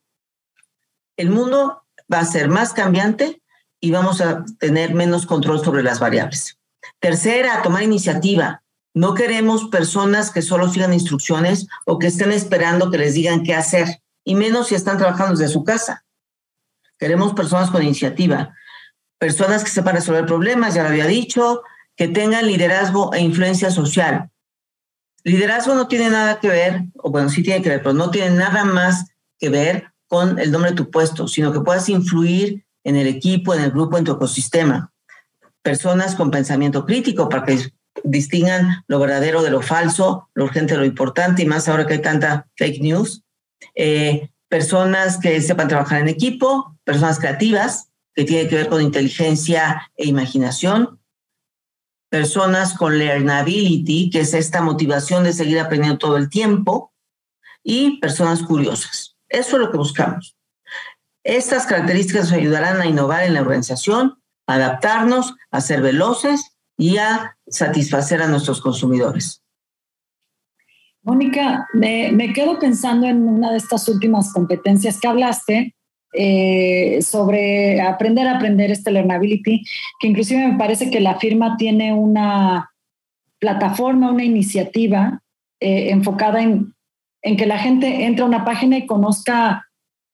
El 1.17 1.29
mundo 1.29 1.83
va 2.11 2.19
a 2.19 2.25
ser 2.25 2.49
más 2.49 2.73
cambiante 2.73 3.41
y 3.79 3.91
vamos 3.91 4.21
a 4.21 4.43
tener 4.59 4.93
menos 4.93 5.25
control 5.25 5.63
sobre 5.63 5.83
las 5.83 5.99
variables. 5.99 6.57
Tercera, 6.99 7.61
tomar 7.61 7.83
iniciativa. 7.83 8.63
No 8.93 9.13
queremos 9.13 9.69
personas 9.69 10.31
que 10.31 10.41
solo 10.41 10.69
sigan 10.69 10.93
instrucciones 10.93 11.67
o 11.85 11.99
que 11.99 12.07
estén 12.07 12.31
esperando 12.31 12.91
que 12.91 12.97
les 12.97 13.13
digan 13.13 13.43
qué 13.43 13.53
hacer, 13.53 14.01
y 14.25 14.35
menos 14.35 14.67
si 14.67 14.75
están 14.75 14.97
trabajando 14.97 15.37
desde 15.37 15.53
su 15.53 15.63
casa. 15.63 16.03
Queremos 16.97 17.33
personas 17.33 17.69
con 17.69 17.83
iniciativa, 17.83 18.53
personas 19.17 19.63
que 19.63 19.69
sepan 19.69 19.95
resolver 19.95 20.25
problemas, 20.25 20.73
ya 20.73 20.83
lo 20.83 20.89
había 20.89 21.05
dicho, 21.05 21.61
que 21.95 22.07
tengan 22.07 22.47
liderazgo 22.47 23.13
e 23.13 23.21
influencia 23.21 23.71
social. 23.71 24.29
Liderazgo 25.23 25.75
no 25.75 25.87
tiene 25.87 26.09
nada 26.09 26.39
que 26.39 26.49
ver, 26.49 26.83
o 26.95 27.11
bueno, 27.11 27.29
sí 27.29 27.43
tiene 27.43 27.61
que 27.61 27.69
ver, 27.69 27.79
pero 27.81 27.93
no 27.93 28.09
tiene 28.09 28.31
nada 28.31 28.65
más 28.65 29.05
que 29.37 29.49
ver 29.49 29.91
con 30.09 30.39
el 30.39 30.51
nombre 30.51 30.71
de 30.71 30.77
tu 30.77 30.91
puesto, 30.91 31.27
sino 31.27 31.53
que 31.53 31.61
puedas 31.61 31.87
influir 31.87 32.65
en 32.83 32.95
el 32.95 33.07
equipo, 33.07 33.53
en 33.53 33.61
el 33.61 33.71
grupo, 33.71 33.97
en 33.97 34.03
tu 34.03 34.13
ecosistema. 34.13 34.91
Personas 35.61 36.15
con 36.15 36.31
pensamiento 36.31 36.85
crítico 36.85 37.29
para 37.29 37.45
que 37.45 37.71
distingan 38.03 38.83
lo 38.87 38.99
verdadero 38.99 39.43
de 39.43 39.51
lo 39.51 39.61
falso, 39.61 40.29
lo 40.33 40.45
urgente 40.45 40.73
de 40.73 40.79
lo 40.79 40.85
importante, 40.85 41.43
y 41.43 41.45
más 41.45 41.67
ahora 41.67 41.85
que 41.85 41.93
hay 41.93 42.01
tanta 42.01 42.47
fake 42.55 42.81
news. 42.81 43.23
Eh, 43.75 44.31
personas 44.47 45.19
que 45.19 45.39
sepan 45.41 45.67
trabajar 45.67 46.01
en 46.01 46.09
equipo, 46.09 46.75
personas 46.83 47.19
creativas, 47.19 47.89
que 48.15 48.25
tienen 48.25 48.49
que 48.49 48.55
ver 48.55 48.67
con 48.67 48.81
inteligencia 48.81 49.91
e 49.95 50.07
imaginación, 50.07 50.99
personas 52.09 52.73
con 52.73 52.97
learnability, 52.97 54.09
que 54.09 54.21
es 54.21 54.33
esta 54.33 54.61
motivación 54.61 55.23
de 55.23 55.33
seguir 55.33 55.59
aprendiendo 55.59 55.99
todo 55.99 56.17
el 56.17 56.29
tiempo, 56.29 56.93
y 57.63 57.99
personas 57.99 58.41
curiosas. 58.41 59.18
Eso 59.29 59.55
es 59.55 59.61
lo 59.61 59.71
que 59.71 59.77
buscamos. 59.77 60.35
Estas 61.23 61.65
características 61.65 62.23
nos 62.23 62.33
ayudarán 62.33 62.81
a 62.81 62.85
innovar 62.85 63.23
en 63.23 63.33
la 63.33 63.41
organización, 63.41 64.15
a 64.47 64.55
adaptarnos, 64.55 65.35
a 65.51 65.61
ser 65.61 65.81
veloces 65.81 66.57
y 66.77 66.97
a 66.97 67.37
satisfacer 67.47 68.21
a 68.21 68.27
nuestros 68.27 68.61
consumidores. 68.61 69.43
Mónica, 71.01 71.67
me, 71.73 72.11
me, 72.11 72.33
quedo 72.33 72.59
pensando 72.59 73.07
en 73.07 73.27
una 73.27 73.51
de 73.51 73.57
estas 73.57 73.87
últimas 73.87 74.33
competencias 74.33 74.99
que 74.99 75.07
hablaste, 75.07 75.75
eh, 76.13 77.03
sobre 77.03 77.81
aprender 77.81 78.27
a 78.27 78.37
aprender 78.37 78.71
este 78.71 78.91
Learnability, 78.91 79.63
que 79.99 80.07
inclusive 80.07 80.47
me 80.47 80.57
parece 80.57 80.89
que 80.89 80.99
la 80.99 81.19
firma 81.19 81.55
tiene 81.55 81.93
una 81.93 82.71
plataforma, 83.37 84.11
una 84.11 84.23
iniciativa 84.23 85.21
eh, 85.59 85.91
enfocada 85.91 86.41
en, 86.41 86.73
en, 87.21 87.37
que 87.37 87.45
la 87.45 87.57
gente 87.57 88.05
entre 88.05 88.23
a 88.23 88.27
una 88.27 88.45
página 88.45 88.77
y 88.77 88.85
conozca 88.85 89.67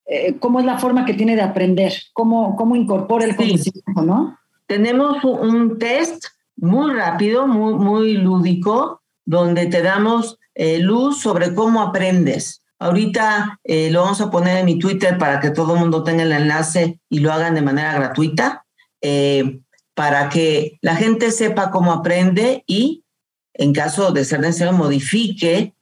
eh, 0.05 0.35
cómo 0.39 0.59
es 0.59 0.65
la 0.65 0.77
forma 0.77 1.05
que 1.05 1.13
tiene 1.13 1.35
de 1.35 1.41
aprender, 1.41 1.93
cómo, 2.13 2.55
cómo 2.55 2.75
incorpora 2.75 3.25
el 3.25 3.35
conocimiento, 3.35 4.01
¿no? 4.03 4.37
Tenemos 4.67 5.23
un 5.23 5.77
test 5.77 6.25
muy 6.55 6.93
rápido, 6.93 7.47
muy, 7.47 7.73
muy 7.75 8.13
lúdico, 8.13 9.01
donde 9.25 9.67
te 9.67 9.81
damos 9.81 10.37
luz 10.79 11.19
sobre 11.19 11.53
cómo 11.53 11.81
aprendes. 11.81 12.65
Ahorita 12.79 13.59
eh, 13.63 13.89
lo 13.89 14.01
vamos 14.01 14.19
a 14.21 14.29
poner 14.29 14.57
en 14.57 14.65
mi 14.65 14.77
Twitter 14.77 15.17
para 15.17 15.39
que 15.39 15.49
todo 15.49 15.73
el 15.73 15.79
mundo 15.79 16.03
tenga 16.03 16.23
el 16.23 16.31
enlace 16.31 16.99
y 17.09 17.19
lo 17.19 17.31
hagan 17.31 17.55
de 17.55 17.61
manera 17.61 17.93
gratuita, 17.93 18.65
eh, 19.01 19.61
para 19.93 20.27
que 20.29 20.77
la 20.81 20.95
gente 20.95 21.31
sepa 21.31 21.71
cómo 21.71 21.93
aprende 21.93 22.63
y, 22.67 23.05
en 23.53 23.73
caso 23.73 24.11
de 24.11 24.25
ser 24.25 24.41
necesario, 24.41 24.73
modifique 24.73 25.73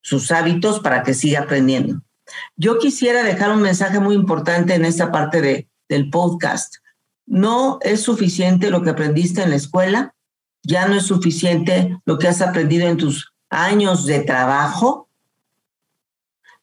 sus 0.00 0.30
hábitos 0.30 0.80
para 0.80 1.02
que 1.02 1.14
siga 1.14 1.40
aprendiendo. 1.40 2.02
Yo 2.56 2.78
quisiera 2.78 3.22
dejar 3.22 3.50
un 3.50 3.62
mensaje 3.62 4.00
muy 4.00 4.14
importante 4.14 4.74
en 4.74 4.84
esta 4.84 5.10
parte 5.10 5.40
de, 5.40 5.68
del 5.88 6.10
podcast. 6.10 6.76
No 7.26 7.78
es 7.82 8.02
suficiente 8.02 8.70
lo 8.70 8.82
que 8.82 8.90
aprendiste 8.90 9.42
en 9.42 9.50
la 9.50 9.56
escuela, 9.56 10.14
ya 10.62 10.86
no 10.88 10.96
es 10.96 11.04
suficiente 11.04 11.98
lo 12.04 12.18
que 12.18 12.28
has 12.28 12.40
aprendido 12.40 12.86
en 12.88 12.96
tus 12.96 13.32
años 13.50 14.04
de 14.06 14.20
trabajo 14.20 15.08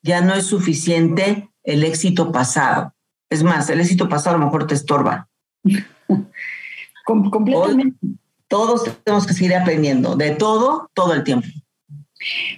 ya 0.05 0.21
no 0.21 0.35
es 0.35 0.45
suficiente 0.45 1.49
el 1.63 1.83
éxito 1.83 2.31
pasado. 2.31 2.93
Es 3.27 3.41
más, 3.41 3.67
el 3.71 3.81
éxito 3.81 4.07
pasado 4.07 4.35
a 4.35 4.39
lo 4.39 4.45
mejor 4.45 4.67
te 4.67 4.75
estorba. 4.75 5.27
completamente. 7.05 7.97
todos 8.47 8.83
tenemos 9.03 9.25
que 9.25 9.33
seguir 9.33 9.55
aprendiendo, 9.55 10.15
de 10.15 10.35
todo, 10.35 10.91
todo 10.93 11.13
el 11.13 11.23
tiempo. 11.23 11.47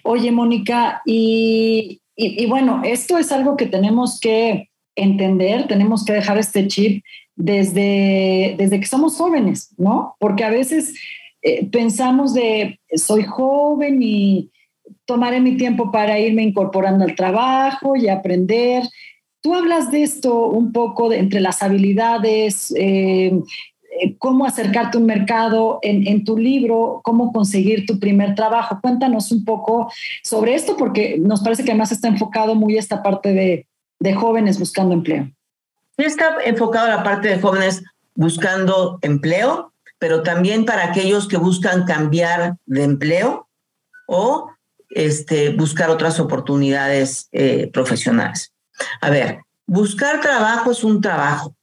Oye, 0.04 0.32
Mónica, 0.32 1.02
y, 1.06 2.02
bueno, 2.48 2.82
esto 2.84 3.18
es 3.18 3.32
algo 3.32 3.58
que 3.58 3.66
tenemos 3.66 4.20
que 4.20 4.70
entender, 4.96 5.68
tenemos 5.68 6.04
que 6.04 6.14
dejar 6.14 6.38
este 6.38 6.68
chip 6.68 7.04
desde, 7.36 8.56
desde 8.58 8.80
que 8.80 8.88
somos 8.88 9.16
jóvenes, 9.18 9.74
¿no? 9.78 10.16
Porque 10.20 10.44
a 10.44 10.50
veces 10.50 10.96
eh, 11.42 11.68
pensamos 11.68 12.34
de, 12.34 12.80
soy 12.96 13.24
joven 13.24 14.02
y, 14.02 14.50
tomaré 15.06 15.40
mi 15.40 15.58
tiempo 15.58 15.92
para 15.92 16.20
irme 16.20 16.44
incorporando 16.44 17.06
al 17.06 17.16
trabajo 17.16 17.96
y 17.96 18.10
aprender. 18.10 18.84
Tú 19.42 19.56
hablas 19.56 19.92
de 19.92 20.04
esto 20.04 20.48
un 20.48 20.72
poco 20.72 21.12
entre 21.14 21.40
las 21.40 21.64
habilidades, 21.64 22.74
eh, 22.78 23.32
cómo 24.18 24.46
acercarte 24.46 24.98
a 24.98 25.02
un 25.02 25.08
mercado 25.08 25.80
en, 25.82 26.24
tu 26.24 26.38
libro, 26.38 27.02
cómo 27.04 27.32
conseguir 27.32 27.86
tu 27.86 28.00
primer 28.00 28.36
trabajo. 28.36 28.80
Cuéntanos 28.82 29.32
un 29.32 29.46
poco 29.46 29.92
sobre 30.24 30.56
esto 30.56 30.76
porque 30.78 31.18
nos 31.20 31.42
parece 31.42 31.64
que 31.64 31.72
además 31.72 31.92
está 31.92 32.08
enfocado 32.08 32.56
muy 32.56 32.78
esta 32.78 33.04
parte 33.04 33.34
de, 33.34 33.68
de 34.00 34.14
jóvenes 34.14 34.60
buscando 34.60 34.94
empleo. 34.94 35.30
Está 35.98 36.38
enfocado 36.46 36.88
la 36.88 37.04
parte 37.04 37.28
de 37.30 37.40
jóvenes 37.40 37.84
buscando 38.16 39.00
empleo, 39.02 39.74
pero 40.00 40.24
también 40.24 40.66
para 40.66 40.86
aquellos 40.86 41.28
que 41.28 41.38
buscan 41.38 41.86
cambiar 41.86 42.58
de 42.66 42.84
empleo 42.84 43.48
o 44.08 44.52
este, 44.90 45.50
buscar 45.50 45.90
otras 45.90 46.20
oportunidades 46.20 47.30
eh, 47.32 47.70
profesionales. 47.74 48.54
A 49.02 49.10
ver, 49.10 49.42
buscar 49.66 50.22
trabajo 50.22 50.72
es 50.72 50.84
un 50.84 51.02
trabajo. 51.02 51.57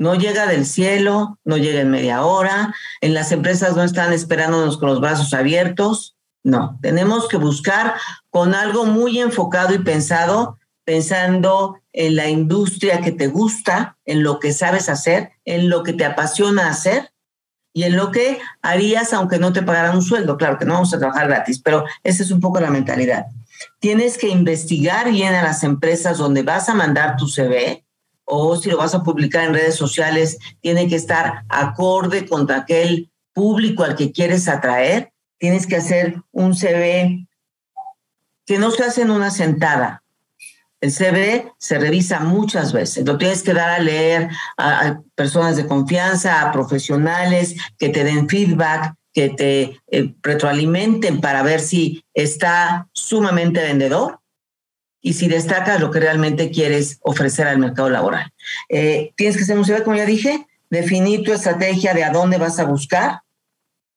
No 0.00 0.14
llega 0.14 0.46
del 0.46 0.64
cielo, 0.64 1.38
no 1.44 1.58
llega 1.58 1.82
en 1.82 1.90
media 1.90 2.24
hora, 2.24 2.74
en 3.02 3.12
las 3.12 3.32
empresas 3.32 3.76
no 3.76 3.84
están 3.84 4.14
esperándonos 4.14 4.78
con 4.78 4.88
los 4.88 4.98
brazos 4.98 5.34
abiertos. 5.34 6.16
No, 6.42 6.78
tenemos 6.80 7.28
que 7.28 7.36
buscar 7.36 7.92
con 8.30 8.54
algo 8.54 8.86
muy 8.86 9.20
enfocado 9.20 9.74
y 9.74 9.78
pensado, 9.80 10.58
pensando 10.86 11.78
en 11.92 12.16
la 12.16 12.30
industria 12.30 13.02
que 13.02 13.12
te 13.12 13.26
gusta, 13.26 13.98
en 14.06 14.22
lo 14.22 14.40
que 14.40 14.54
sabes 14.54 14.88
hacer, 14.88 15.32
en 15.44 15.68
lo 15.68 15.82
que 15.82 15.92
te 15.92 16.06
apasiona 16.06 16.70
hacer 16.70 17.12
y 17.74 17.82
en 17.82 17.94
lo 17.94 18.10
que 18.10 18.40
harías 18.62 19.12
aunque 19.12 19.38
no 19.38 19.52
te 19.52 19.60
pagaran 19.60 19.96
un 19.96 20.02
sueldo. 20.02 20.38
Claro 20.38 20.56
que 20.56 20.64
no 20.64 20.72
vamos 20.72 20.94
a 20.94 20.98
trabajar 20.98 21.28
gratis, 21.28 21.60
pero 21.60 21.84
esa 22.04 22.22
es 22.22 22.30
un 22.30 22.40
poco 22.40 22.58
la 22.58 22.70
mentalidad. 22.70 23.26
Tienes 23.80 24.16
que 24.16 24.28
investigar 24.28 25.10
bien 25.10 25.34
a 25.34 25.42
las 25.42 25.62
empresas 25.62 26.16
donde 26.16 26.42
vas 26.42 26.70
a 26.70 26.74
mandar 26.74 27.18
tu 27.18 27.28
CV 27.28 27.84
o 28.30 28.56
si 28.56 28.70
lo 28.70 28.78
vas 28.78 28.94
a 28.94 29.02
publicar 29.02 29.44
en 29.44 29.54
redes 29.54 29.74
sociales, 29.74 30.38
tiene 30.60 30.88
que 30.88 30.94
estar 30.94 31.44
acorde 31.48 32.26
contra 32.26 32.58
aquel 32.58 33.10
público 33.32 33.82
al 33.82 33.96
que 33.96 34.12
quieres 34.12 34.48
atraer. 34.48 35.12
Tienes 35.38 35.66
que 35.66 35.76
hacer 35.76 36.22
un 36.30 36.54
CV 36.54 37.26
que 38.46 38.58
no 38.58 38.70
se 38.70 38.84
hace 38.84 39.02
en 39.02 39.10
una 39.10 39.30
sentada. 39.30 40.02
El 40.80 40.92
CV 40.92 41.52
se 41.58 41.78
revisa 41.78 42.20
muchas 42.20 42.72
veces. 42.72 43.04
Lo 43.04 43.18
tienes 43.18 43.42
que 43.42 43.52
dar 43.52 43.68
a 43.68 43.80
leer 43.80 44.30
a, 44.56 45.00
personas 45.14 45.56
de 45.56 45.66
confianza, 45.66 46.40
a 46.40 46.52
profesionales 46.52 47.56
que 47.78 47.88
te 47.88 48.04
den 48.04 48.28
feedback, 48.28 48.94
que 49.12 49.30
te 49.30 49.80
eh, 49.88 50.14
retroalimenten 50.22 51.20
para 51.20 51.42
ver 51.42 51.60
si 51.60 52.04
está 52.14 52.88
sumamente 52.92 53.60
vendedor 53.60 54.19
y 55.02 55.14
si 55.14 55.28
destacas 55.28 55.80
lo 55.80 55.90
que 55.90 56.00
realmente 56.00 56.50
quieres 56.50 56.98
ofrecer 57.02 57.46
al 57.46 57.58
mercado 57.58 57.88
laboral. 57.88 58.32
Eh, 58.68 59.12
tienes 59.16 59.36
que 59.36 59.44
ser 59.44 59.62
CV, 59.64 59.82
como 59.82 59.96
ya 59.96 60.06
dije, 60.06 60.46
definir 60.68 61.22
tu 61.24 61.32
estrategia 61.32 61.94
de 61.94 62.04
a 62.04 62.10
dónde 62.10 62.38
vas 62.38 62.58
a 62.58 62.64
buscar, 62.64 63.22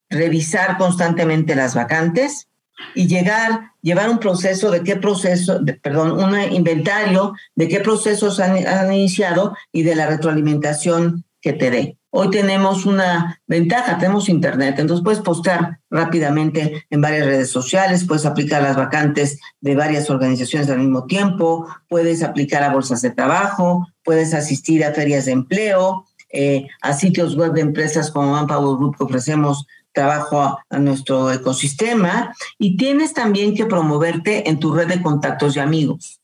revisar 0.09 0.77
constantemente 0.77 1.55
las 1.55 1.75
vacantes 1.75 2.47
y 2.95 3.07
llegar, 3.07 3.71
llevar 3.81 4.09
un 4.09 4.19
proceso 4.19 4.71
de 4.71 4.83
qué 4.83 4.95
proceso, 4.95 5.59
perdón, 5.81 6.11
un 6.11 6.39
inventario 6.53 7.33
de 7.55 7.67
qué 7.67 7.79
procesos 7.79 8.39
han, 8.39 8.65
han 8.67 8.93
iniciado 8.93 9.55
y 9.71 9.83
de 9.83 9.95
la 9.95 10.07
retroalimentación 10.07 11.25
que 11.43 11.53
te 11.53 11.69
dé. 11.69 11.97
Hoy 12.09 12.29
tenemos 12.29 12.85
una 12.85 13.41
ventaja, 13.47 13.97
tenemos 13.97 14.29
internet, 14.29 14.75
entonces 14.79 15.03
puedes 15.03 15.19
postear 15.19 15.79
rápidamente 15.89 16.85
en 16.89 17.01
varias 17.01 17.25
redes 17.25 17.49
sociales, 17.49 18.05
puedes 18.07 18.25
aplicar 18.25 18.63
las 18.63 18.77
vacantes 18.77 19.39
de 19.59 19.75
varias 19.75 20.09
organizaciones 20.09 20.69
al 20.69 20.79
mismo 20.79 21.05
tiempo, 21.05 21.67
puedes 21.89 22.23
aplicar 22.23 22.63
a 22.63 22.71
bolsas 22.71 23.01
de 23.01 23.11
trabajo, 23.11 23.87
puedes 24.03 24.33
asistir 24.33 24.85
a 24.85 24.93
ferias 24.93 25.25
de 25.25 25.33
empleo, 25.33 26.05
eh, 26.31 26.67
a 26.81 26.93
sitios 26.93 27.35
web 27.35 27.51
de 27.53 27.61
empresas 27.61 28.09
como 28.09 28.31
Manpower 28.31 28.77
Group 28.77 28.97
que 28.97 29.03
ofrecemos 29.03 29.67
trabajo 29.91 30.59
a, 30.69 30.79
nuestro 30.79 31.31
ecosistema 31.31 32.33
y 32.57 32.77
tienes 32.77 33.13
también 33.13 33.53
que 33.53 33.65
promoverte 33.65 34.49
en 34.49 34.59
tu 34.59 34.73
red 34.73 34.87
de 34.87 35.01
contactos 35.01 35.55
y 35.55 35.59
amigos. 35.59 36.22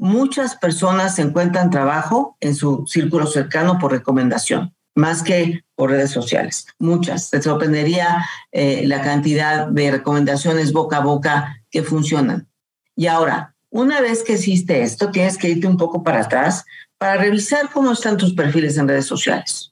Muchas 0.00 0.56
personas 0.56 1.18
encuentran 1.18 1.70
trabajo 1.70 2.36
en 2.40 2.54
su 2.54 2.86
círculo 2.86 3.26
cercano 3.26 3.78
por 3.78 3.92
recomendación, 3.92 4.74
más 4.94 5.22
que 5.22 5.62
por 5.74 5.90
redes 5.90 6.10
sociales. 6.10 6.66
Muchas. 6.78 7.28
Te 7.30 7.42
sorprendería 7.42 8.26
eh, 8.50 8.82
la 8.86 9.02
cantidad 9.02 9.66
de 9.66 9.90
recomendaciones 9.90 10.72
boca 10.72 10.96
a 10.96 11.00
boca 11.00 11.62
que 11.70 11.82
funcionan. 11.82 12.48
Y 12.96 13.06
ahora, 13.06 13.54
una 13.68 14.00
vez 14.00 14.22
que 14.22 14.32
hiciste 14.32 14.82
esto, 14.82 15.10
tienes 15.10 15.36
que 15.36 15.50
irte 15.50 15.66
un 15.66 15.76
poco 15.76 16.02
para 16.02 16.22
atrás 16.22 16.64
para 16.98 17.16
revisar 17.16 17.70
cómo 17.70 17.92
están 17.92 18.16
tus 18.16 18.32
perfiles 18.32 18.78
en 18.78 18.88
redes 18.88 19.06
sociales 19.06 19.70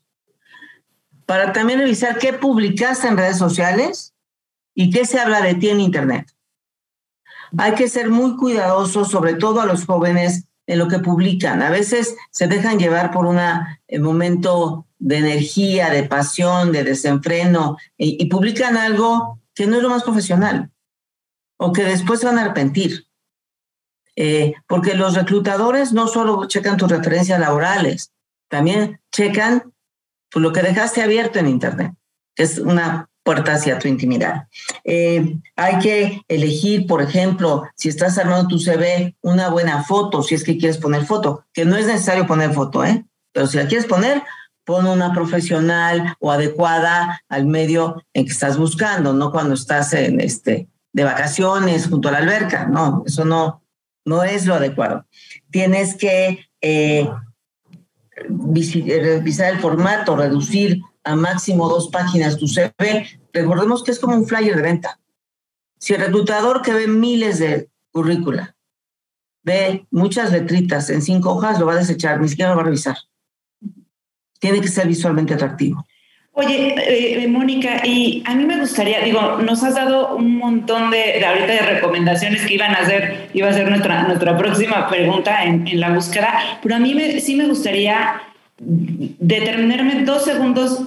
para 1.29 1.53
también 1.53 1.77
revisar 1.77 2.17
qué 2.17 2.33
publicaste 2.33 3.07
en 3.07 3.15
redes 3.15 3.37
sociales 3.37 4.15
y 4.73 4.89
qué 4.89 5.05
se 5.05 5.19
habla 5.19 5.41
de 5.41 5.53
ti 5.53 5.69
en 5.69 5.79
Internet. 5.79 6.35
Hay 7.57 7.73
que 7.73 7.87
ser 7.87 8.09
muy 8.09 8.35
cuidadosos, 8.35 9.09
sobre 9.09 9.35
todo 9.35 9.61
a 9.61 9.65
los 9.65 9.85
jóvenes, 9.85 10.45
en 10.67 10.77
lo 10.77 10.87
que 10.87 10.99
publican. 10.99 11.61
A 11.63 11.71
veces 11.71 12.15
se 12.31 12.47
dejan 12.47 12.77
llevar 12.77 13.11
por 13.11 13.25
un 13.25 13.39
eh, 13.39 13.99
momento 13.99 14.85
de 14.99 15.17
energía, 15.17 15.89
de 15.89 16.03
pasión, 16.03 16.71
de 16.71 16.83
desenfreno, 16.83 17.77
y, 17.97 18.23
publican 18.27 18.77
algo 18.77 19.39
que 19.55 19.65
no 19.65 19.77
es 19.77 19.81
lo 19.81 19.89
más 19.89 20.03
profesional 20.03 20.69
o 21.57 21.73
que 21.73 21.83
después 21.83 22.23
van 22.23 22.37
a 22.37 22.41
arrepentir. 22.41 23.07
Eh, 24.15 24.53
porque 24.67 24.95
los 24.95 25.15
reclutadores 25.15 25.93
no 25.93 26.07
solo 26.07 26.45
checan 26.45 26.77
tus 26.77 26.89
referencias 26.89 27.39
laborales, 27.39 28.11
también 28.49 28.99
checan 29.11 29.73
lo 30.35 30.53
que 30.53 30.61
dejaste 30.61 31.01
abierto 31.01 31.39
en 31.39 31.47
Internet, 31.47 31.93
que 32.35 32.43
es 32.43 32.59
una 32.59 33.08
puerta 33.29 33.53
hacia 33.53 33.77
tu 33.77 33.87
intimidad. 33.87 34.47
Eh, 34.83 35.37
hay 35.55 35.77
que 35.77 36.23
elegir, 36.27 36.87
por 36.87 36.99
ejemplo, 37.03 37.63
si 37.75 37.87
estás 37.87 38.17
armando 38.17 38.47
tu 38.47 38.57
CV, 38.57 39.15
una 39.21 39.51
buena 39.51 39.83
foto, 39.83 40.23
si 40.23 40.33
es 40.33 40.43
que 40.43 40.57
quieres 40.57 40.79
poner 40.79 41.05
foto, 41.05 41.45
que 41.53 41.63
no 41.63 41.75
es 41.75 41.85
necesario 41.85 42.25
poner 42.25 42.53
foto, 42.53 42.83
¿eh? 42.83 43.05
Pero 43.31 43.45
si 43.45 43.57
la 43.57 43.67
quieres 43.67 43.85
poner, 43.85 44.23
pon 44.65 44.87
una 44.87 45.13
profesional 45.13 46.15
o 46.19 46.31
adecuada 46.31 47.21
al 47.29 47.45
medio 47.45 48.03
en 48.15 48.25
que 48.25 48.31
estás 48.31 48.57
buscando, 48.57 49.13
no 49.13 49.31
cuando 49.31 49.53
estás 49.53 49.93
en 49.93 50.19
este 50.21 50.67
de 50.91 51.03
vacaciones 51.03 51.85
junto 51.87 52.09
a 52.09 52.13
la 52.13 52.17
alberca, 52.17 52.65
no, 52.65 53.03
eso 53.05 53.25
no, 53.25 53.61
no 54.05 54.23
es 54.23 54.47
lo 54.47 54.55
adecuado. 54.55 55.05
Tienes 55.51 55.95
que 55.95 56.49
eh, 56.61 57.07
revisar 58.27 59.53
el 59.53 59.59
formato, 59.59 60.15
reducir 60.15 60.81
a 61.03 61.15
máximo 61.15 61.69
dos 61.69 61.89
páginas 61.89 62.37
tu 62.37 62.47
CV. 62.47 63.07
Recordemos 63.33 63.83
que 63.83 63.91
es 63.91 63.99
como 63.99 64.15
un 64.15 64.27
flyer 64.27 64.55
de 64.55 64.61
venta. 64.61 64.99
Si 65.77 65.93
el 65.93 66.01
reclutador 66.01 66.61
que 66.61 66.73
ve 66.73 66.87
miles 66.87 67.39
de 67.39 67.69
currícula 67.91 68.55
ve 69.43 69.87
muchas 69.91 70.31
letritas 70.31 70.89
en 70.89 71.01
cinco 71.01 71.31
hojas, 71.31 71.59
lo 71.59 71.65
va 71.65 71.73
a 71.73 71.77
desechar, 71.77 72.19
ni 72.19 72.27
siquiera 72.27 72.51
lo 72.51 72.57
va 72.57 72.63
a 72.63 72.65
revisar. 72.65 72.97
Tiene 74.39 74.61
que 74.61 74.67
ser 74.67 74.87
visualmente 74.87 75.33
atractivo. 75.33 75.85
Oye, 76.39 76.73
eh, 76.77 77.27
Mónica, 77.27 77.85
y 77.85 78.23
a 78.25 78.33
mí 78.33 78.45
me 78.45 78.57
gustaría, 78.57 79.01
digo, 79.01 79.39
nos 79.43 79.61
has 79.61 79.75
dado 79.75 80.15
un 80.15 80.37
montón 80.37 80.89
de, 80.89 81.21
ahorita 81.21 81.47
de 81.47 81.59
recomendaciones 81.59 82.45
que 82.45 82.53
iban 82.53 82.73
a 82.73 82.77
hacer, 82.77 83.27
iba 83.33 83.49
a 83.49 83.53
ser 83.53 83.67
nuestra, 83.67 84.03
nuestra 84.03 84.37
próxima 84.37 84.87
pregunta 84.87 85.43
en, 85.43 85.67
en 85.67 85.79
la 85.81 85.89
búsqueda, 85.89 86.39
pero 86.63 86.75
a 86.75 86.79
mí 86.79 86.93
me, 86.93 87.19
sí 87.19 87.35
me 87.35 87.45
gustaría 87.45 88.21
determinarme 88.57 90.05
dos 90.05 90.23
segundos 90.23 90.83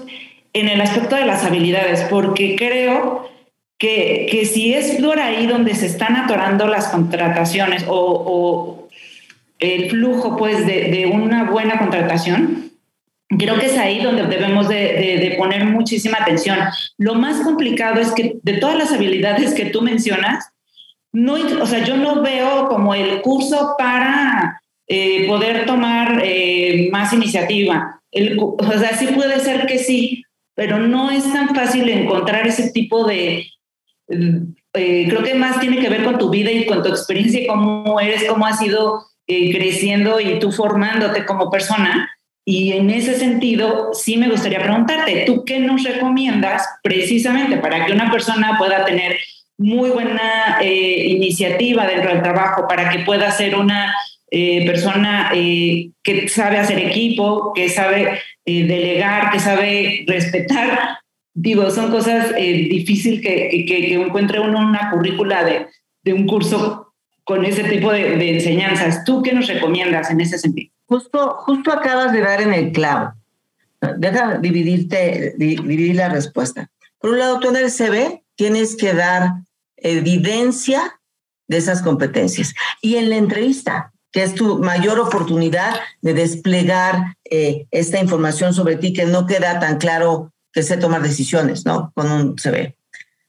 en 0.55 0.69
el 0.71 0.81
aspecto 0.81 1.17
de 1.17 1.27
las 1.27 1.45
habilidades, 1.45 2.07
porque 2.09 2.57
creo 2.57 3.29
que, 3.77 4.29
que 4.31 4.47
si 4.47 4.73
es 4.73 5.03
por 5.03 5.21
ahí 5.21 5.47
donde 5.47 5.75
se 5.75 5.85
están 5.85 6.17
atorando 6.17 6.67
las 6.67 6.89
contrataciones 6.89 7.85
o, 7.87 7.95
o 7.95 8.89
el 9.59 9.91
flujo 9.91 10.35
pues 10.39 10.67
de, 10.67 10.85
de 10.85 11.07
una 11.13 11.45
buena 11.45 11.79
contratación, 11.79 12.72
Creo 13.39 13.59
que 13.59 13.67
es 13.67 13.79
ahí 13.79 14.03
donde 14.03 14.27
debemos 14.27 14.69
de, 14.69 15.35
poner 15.39 15.65
muchísima 15.65 16.19
atención. 16.21 16.59
Lo 16.99 17.15
más 17.15 17.41
complicado 17.43 18.01
es 18.01 18.13
que 18.13 18.39
de 18.43 18.55
todas 18.55 18.77
las 18.77 18.93
habilidades 18.93 19.55
que 19.55 19.67
tú 19.67 19.81
mencionas, 19.81 20.51
no, 21.13 21.35
o 21.35 21.67
sea, 21.67 21.85
yo 21.85 21.97
no 21.97 22.23
veo 22.23 22.69
como 22.69 22.95
el 22.95 23.21
curso 23.23 23.75
para 23.79 24.61
eh, 24.87 25.27
poder 25.27 25.67
tomar 25.67 26.21
eh, 26.25 26.89
más 26.91 27.13
iniciativa. 27.13 28.01
El, 28.11 28.39
o 28.39 28.57
sea, 28.79 28.97
sí 28.97 29.07
puede 29.15 29.41
ser 29.41 29.67
que 29.67 29.79
sí, 29.79 30.25
pero 30.55 30.79
no 30.79 31.11
es 31.11 31.31
tan 31.33 31.55
fácil 31.55 31.89
encontrar 31.89 32.47
ese 32.47 32.71
tipo 32.73 33.07
de... 33.07 33.47
Eh, 34.09 35.07
creo 35.09 35.23
que 35.23 35.35
más 35.35 35.61
tiene 35.61 35.79
que 35.79 35.89
ver 35.89 36.05
con 36.05 36.19
tu 36.19 36.29
vida 36.29 36.51
y 36.51 36.67
con 36.67 36.83
tu 36.83 36.89
experiencia 36.89 37.41
y 37.41 37.47
cómo 37.47 38.01
eres, 38.01 38.25
cómo 38.25 38.47
has 38.47 38.61
ido 38.61 39.07
creciendo 39.27 40.21
y 40.21 40.39
tú 40.39 40.53
formándote 40.53 41.25
como 41.25 41.51
persona 41.51 42.11
y 42.45 42.73
en 42.73 42.91
ese 42.91 43.15
sentido, 43.15 43.91
sí 43.93 44.17
me 44.17 44.29
gustaría 44.29 44.63
preguntarte, 44.63 45.23
¿tú 45.27 45.45
qué 45.45 45.61
nos 45.61 45.85
recomiendas 45.85 46.67
precisamente 46.83 47.59
para 47.59 47.87
que 47.87 47.93
una 47.93 48.11
persona 48.11 48.57
pueda 48.59 48.85
tener 48.85 49.17
muy 49.59 49.91
buena 49.91 50.59
eh, 50.61 51.07
iniciativa 51.09 51.87
dentro 51.87 52.11
del 52.11 52.23
trabajo, 52.23 52.67
para 52.69 52.91
que 52.91 53.01
pueda 53.01 53.31
ser 53.31 53.55
una 53.55 53.95
eh, 54.31 54.67
persona 54.67 55.31
eh, 55.35 55.91
que 56.03 56.29
sabe 56.29 56.59
hacer 56.59 56.81
equipo, 56.81 57.53
que 57.55 57.69
sabe 57.69 58.19
delegar, 58.45 59.31
que 59.31 59.39
sabe 59.39 60.05
respetar? 60.09 60.99
Digo, 61.35 61.71
son 61.71 61.91
cosas 61.91 62.35
difíciles 62.35 63.23
que, 63.23 63.65
que, 63.67 63.95
encuentre 63.95 64.41
uno 64.41 64.59
una 64.59 64.91
currícula 64.91 65.45
de, 65.45 65.67
de 66.03 66.13
un 66.13 66.27
curso 66.27 66.93
con 67.25 67.45
ese 67.45 67.65
tipo 67.65 67.93
de, 67.93 68.17
de 68.17 68.35
enseñanzas. 68.35 69.05
¿Tú 69.05 69.23
qué 69.23 69.33
nos 69.33 69.47
recomiendas 69.47 70.11
en 70.11 70.21
ese 70.21 70.39
sentido? 70.39 70.73
Justo, 70.93 71.37
justo 71.39 71.73
acabas 71.73 72.13
de 72.13 72.21
dar 72.21 72.43
en 72.43 72.53
el 72.53 72.71
clavo. 72.71 73.15
Deja 73.97 74.37
dividirte, 74.37 75.33
dividir 75.39 75.97
la 75.97 76.11
respuesta. 76.11 76.71
Por 76.99 77.13
un 77.13 77.19
lado, 77.19 77.41
tú 77.41 77.49
en 77.49 77.57
el 77.57 77.71
CV 77.71 78.23
tienes 78.35 78.77
que 78.77 78.93
dar 78.93 79.37
evidencia 79.79 81.01
de 81.49 81.57
esas 81.57 81.81
competencias. 81.81 82.53
Y 82.83 82.97
en 82.97 83.09
la 83.09 83.17
entrevista, 83.17 83.95
que 84.11 84.23
es 84.23 84.35
tu 84.35 84.59
mayor 84.59 85.01
oportunidad 85.01 85.81
de 86.03 86.13
desplegar 86.13 87.17
eh, 87.25 87.67
esta 87.71 87.99
información 87.99 88.53
sobre 88.53 88.77
ti 88.77 88.93
que 88.93 89.07
no 89.07 89.27
queda 89.27 89.59
tan 89.61 89.79
claro 89.79 90.31
que 90.53 90.63
sé 90.63 90.77
tomar 90.77 91.01
decisiones, 91.01 91.65
¿no? 91.65 91.91
Con 91.95 92.13
un 92.13 92.37
CV. 92.37 92.77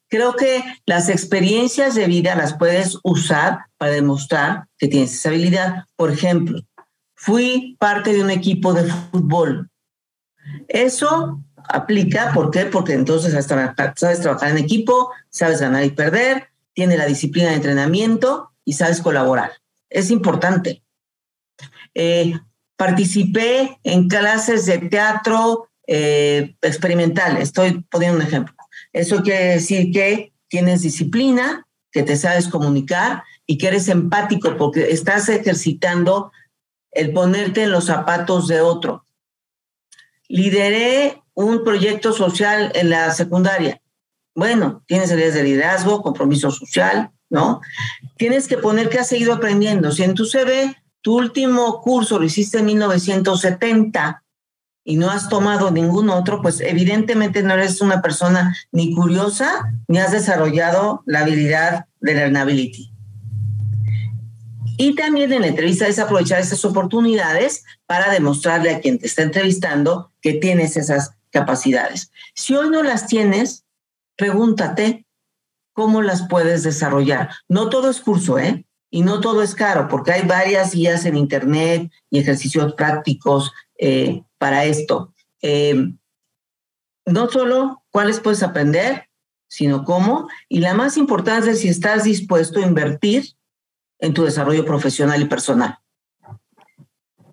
Creo 0.10 0.36
que 0.36 0.66
las 0.86 1.08
experiencias 1.08 1.96
de 1.96 2.08
vida 2.08 2.36
las 2.36 2.56
puedes 2.56 2.98
usar 3.04 3.68
para 3.78 3.94
demostrar 3.94 4.66
que 4.78 4.90
tienes 4.90 5.14
esa 5.14 5.30
habilidad. 5.30 5.86
Por 5.96 6.12
ejemplo, 6.12 6.62
fui 7.24 7.78
parte 7.80 8.12
de 8.12 8.22
un 8.22 8.30
equipo 8.30 8.74
de 8.74 8.84
fútbol. 8.84 9.70
Eso 10.68 11.42
aplica, 11.70 12.34
¿por 12.34 12.52
qué? 12.52 12.66
Porque 12.66 12.92
entonces 12.92 13.32
sabes 13.32 14.20
trabajar 14.20 14.50
en 14.50 14.58
equipo, 14.58 15.10
sabes 15.30 15.62
ganar 15.62 15.86
y 15.86 15.92
perder, 15.92 16.50
tienes 16.74 16.98
la 16.98 17.06
disciplina 17.06 17.50
de 17.50 17.56
entrenamiento 17.56 18.52
y 18.66 18.74
sabes 18.74 19.02
colaborar. 19.02 19.54
Es 19.90 20.12
importante. 20.12 20.84
Eh, 21.94 22.34
participé 22.76 23.80
en 23.84 24.10
clases 24.10 24.66
de 24.66 24.80
teatro 24.80 25.70
eh, 25.88 26.56
experimental. 26.62 27.38
Estoy 27.38 27.86
poniendo 27.90 28.18
un 28.18 28.24
ejemplo. 28.24 28.54
Eso 28.92 29.24
quiere 29.24 29.46
decir 29.46 29.94
que 29.94 30.34
tienes 30.50 30.82
disciplina, 30.82 31.66
que 31.90 32.04
te 32.04 32.18
sabes 32.18 32.50
comunicar 32.50 33.24
y 33.46 33.58
que 33.58 33.68
eres 33.68 33.88
empático 33.88 34.58
porque 34.58 34.92
estás 34.92 35.30
ejercitando 35.30 36.34
el 36.94 37.12
ponerte 37.12 37.64
en 37.64 37.72
los 37.72 37.86
zapatos 37.86 38.48
de 38.48 38.62
otro. 38.62 39.06
Lideré 40.28 41.22
un 41.34 41.64
proyecto 41.64 42.14
social 42.14 42.72
en 42.76 42.90
la 42.90 43.12
secundaria. 43.12 43.82
Bueno, 44.36 44.84
tienes 44.88 45.12
ideas 45.12 45.34
de 45.34 45.44
liderazgo, 45.44 46.02
compromiso 46.02 46.52
social, 46.52 47.12
¿no? 47.30 47.62
Tienes 48.18 48.48
que 48.48 48.58
poner 48.58 48.90
que 48.90 49.00
has 49.00 49.08
seguido 49.08 49.34
aprendiendo. 49.34 49.92
Si 49.92 50.04
en 50.04 50.14
tu 50.14 50.26
CV 50.26 50.76
tu 51.02 51.18
último 51.18 51.82
curso 51.82 52.18
lo 52.18 52.26
hiciste 52.26 52.60
en 52.60 52.66
1970 52.66 54.24
y 54.86 54.96
no 54.96 55.10
has 55.10 55.30
tomado 55.30 55.72
ningún 55.72 56.10
otro, 56.10 56.42
pues 56.42 56.62
evidentemente 56.62 57.44
no 57.44 57.54
eres 57.54 57.82
una 57.82 58.02
persona 58.02 58.56
ni 58.72 58.94
curiosa 58.94 59.74
ni 59.88 60.00
has 60.00 60.12
desarrollado 60.12 61.04
la 61.06 61.20
habilidad 61.20 61.86
de 62.00 62.16
learnability. 62.16 62.93
Y 64.78 64.96
también 64.96 65.32
en 65.32 65.42
la 65.42 65.48
entrevista 65.48 65.88
es 65.88 66.00
aprovechar 66.00 66.40
esas 66.40 66.64
oportunidades 66.66 67.64
para 67.86 68.12
demostrarle 68.12 68.72
a 68.72 68.80
quien 68.80 69.00
te 69.00 69.08
está 69.08 69.22
entrevistando 69.24 70.12
que 70.22 70.34
tienes 70.34 70.78
esas 70.78 71.12
capacidades. 71.30 72.12
Si 72.34 72.56
hoy 72.56 72.70
no 72.70 72.84
las 72.84 73.08
tienes, 73.08 73.66
pregúntate 74.16 75.06
cómo 75.74 76.02
las 76.02 76.28
puedes 76.28 76.64
desarrollar. 76.64 77.30
No 77.48 77.70
todo 77.70 77.90
es 77.90 78.00
curso, 78.00 78.40
¿eh? 78.40 78.66
Y 78.90 79.02
no 79.02 79.22
todo 79.22 79.42
es 79.42 79.56
caro, 79.56 79.88
porque 79.88 80.12
hay 80.12 80.28
varias 80.28 80.74
guías 80.74 81.06
en 81.06 81.18
Internet 81.18 81.92
y 82.12 82.20
ejercicios 82.20 82.74
prácticos 82.74 83.52
eh, 83.80 84.24
para 84.38 84.66
esto. 84.66 85.14
Eh, 85.42 85.94
no 87.06 87.30
solo 87.30 87.84
cuáles 87.90 88.20
puedes 88.20 88.44
aprender, 88.44 89.10
sino 89.48 89.84
cómo. 89.84 90.30
Y 90.48 90.60
la 90.60 90.74
más 90.74 90.98
importante 90.98 91.52
es 91.52 91.62
si 91.62 91.70
estás 91.70 92.04
dispuesto 92.04 92.60
a 92.60 92.68
invertir 92.68 93.34
en 94.04 94.14
tu 94.14 94.24
desarrollo 94.24 94.66
profesional 94.66 95.22
y 95.22 95.26
personal. 95.26 95.78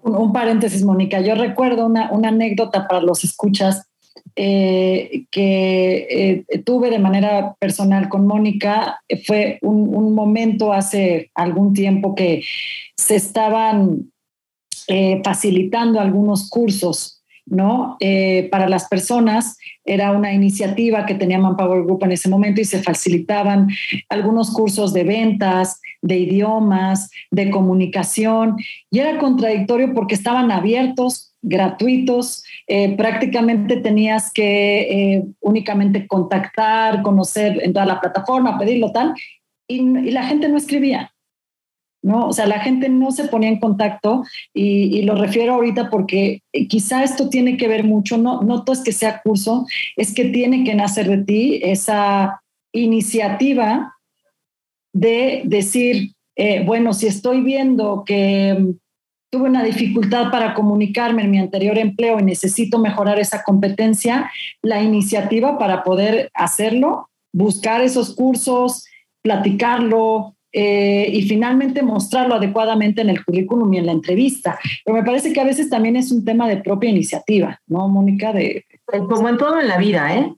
Un, 0.03 0.33
paréntesis, 0.33 0.85
Mónica. 0.85 1.21
Yo 1.21 1.35
recuerdo 1.35 1.85
una, 1.85 2.11
una 2.13 2.29
anécdota 2.29 2.87
para 2.87 3.03
los 3.03 3.25
escuchas 3.25 3.89
eh, 4.37 5.27
que 5.31 6.45
eh, 6.49 6.59
tuve 6.61 6.91
de 6.91 7.01
manera 7.01 7.57
personal 7.59 8.09
con 8.09 8.25
Mónica. 8.27 9.03
Fue 9.27 9.59
un, 9.63 9.95
un, 9.95 10.15
momento 10.15 10.73
hace 10.73 11.31
algún 11.35 11.75
tiempo 11.75 12.15
que 12.15 12.45
se 12.97 13.17
estaban 13.17 14.13
eh, 14.87 15.21
facilitando 15.25 15.99
algunos 15.99 16.49
cursos 16.49 17.20
¿no? 17.51 17.97
Eh, 18.01 18.49
para 18.51 18.69
las 18.69 18.89
personas 18.89 19.59
era 19.85 20.13
una 20.13 20.33
iniciativa 20.33 21.05
que 21.05 21.17
tenía 21.17 21.39
Manpower 21.39 21.83
Group 21.83 22.05
en 22.05 22.13
ese 22.13 22.29
momento 22.29 22.61
y 22.61 22.65
se 22.65 22.83
facilitaban 22.83 23.69
algunos 24.09 24.53
cursos 24.53 24.93
de 24.93 25.05
ventas, 25.05 25.81
de 26.01 26.19
idiomas, 26.19 27.11
de 27.31 27.51
comunicación 27.51 28.57
y 28.91 29.01
era 29.01 29.19
contradictorio 29.19 29.93
porque 29.93 30.15
estaban 30.15 30.53
abiertos, 30.53 31.35
gratuitos, 31.43 32.45
eh, 32.69 32.97
prácticamente 32.97 33.79
tenías 33.79 34.33
que 34.33 34.81
eh, 34.83 35.25
únicamente 35.41 36.07
contactar, 36.07 37.03
conocer, 37.03 37.61
entrar 37.63 37.85
a 37.85 37.95
la 37.95 38.01
plataforma, 38.01 38.59
pedirlo 38.59 38.93
tal, 38.93 39.15
y 39.67 40.11
la 40.11 40.25
gente 40.25 40.49
no 40.49 40.57
escribía. 40.57 41.13
¿No? 42.03 42.29
O 42.29 42.33
sea, 42.33 42.47
la 42.47 42.61
gente 42.61 42.89
no 42.89 43.11
se 43.11 43.29
ponía 43.29 43.49
en 43.49 43.61
contacto 43.61 44.25
y, 44.55 45.03
lo 45.03 45.15
refiero 45.15 45.55
ahorita 45.55 45.91
porque 45.91 46.43
eh, 46.53 46.69
quizá 46.69 47.03
esto 47.03 47.29
tiene 47.29 47.57
que 47.57 47.69
ver 47.69 47.85
mucho, 47.85 48.17
no, 48.19 48.43
no 48.43 48.65
todo 48.65 48.75
es 48.75 48.83
que 48.83 48.93
sea 48.93 49.21
curso, 49.23 49.67
es 49.97 50.15
que 50.15 50.27
tiene 50.27 50.65
que 50.65 50.75
nacer 50.75 51.09
de 51.09 51.25
ti 51.25 51.61
esa 51.63 52.43
iniciativa 52.73 53.97
de 54.93 55.43
decir, 55.45 56.13
eh, 56.37 56.65
bueno, 56.65 56.93
si 56.93 57.07
estoy 57.07 57.41
viendo 57.41 58.05
que 58.05 58.57
mm, 58.59 58.71
tuve 59.31 59.49
una 59.49 59.63
dificultad 59.63 60.31
para 60.31 60.55
comunicarme 60.55 61.23
en 61.23 61.31
mi 61.31 61.39
anterior 61.39 61.79
empleo 61.79 62.19
y 62.19 62.25
necesito 62.25 62.79
mejorar 62.79 63.19
esa 63.19 63.43
competencia, 63.43 64.31
la 64.63 64.83
iniciativa 64.83 65.59
para 65.59 65.85
poder 65.85 66.31
hacerlo, 66.35 67.09
buscar 67.33 67.81
esos 67.81 68.15
cursos, 68.15 68.87
platicarlo, 69.23 70.35
eh, 70.53 71.09
y 71.13 71.23
finalmente 71.23 71.83
mostrarlo 71.83 72.35
adecuadamente 72.35 73.03
en 73.03 73.11
el 73.11 73.25
currículum 73.25 73.73
y 73.73 73.79
en 73.79 73.87
la 73.87 73.93
entrevista. 73.93 74.59
Pero 74.85 74.97
me 74.97 75.05
parece 75.05 75.33
que 75.33 75.41
a 75.41 75.45
veces 75.45 75.71
también 75.71 75.97
es 75.97 76.11
un 76.11 76.25
tema 76.25 76.49
de 76.49 76.59
propia 76.59 76.91
iniciativa, 76.91 77.61
¿no, 77.67 77.89
Mónica? 77.89 78.33
De... 78.33 78.65
Pues 78.85 79.03
como 79.09 79.29
en 79.29 79.37
todo 79.37 79.61
en 79.61 79.69
la 79.69 79.79
vida, 79.79 80.15
¿eh? 80.15 80.35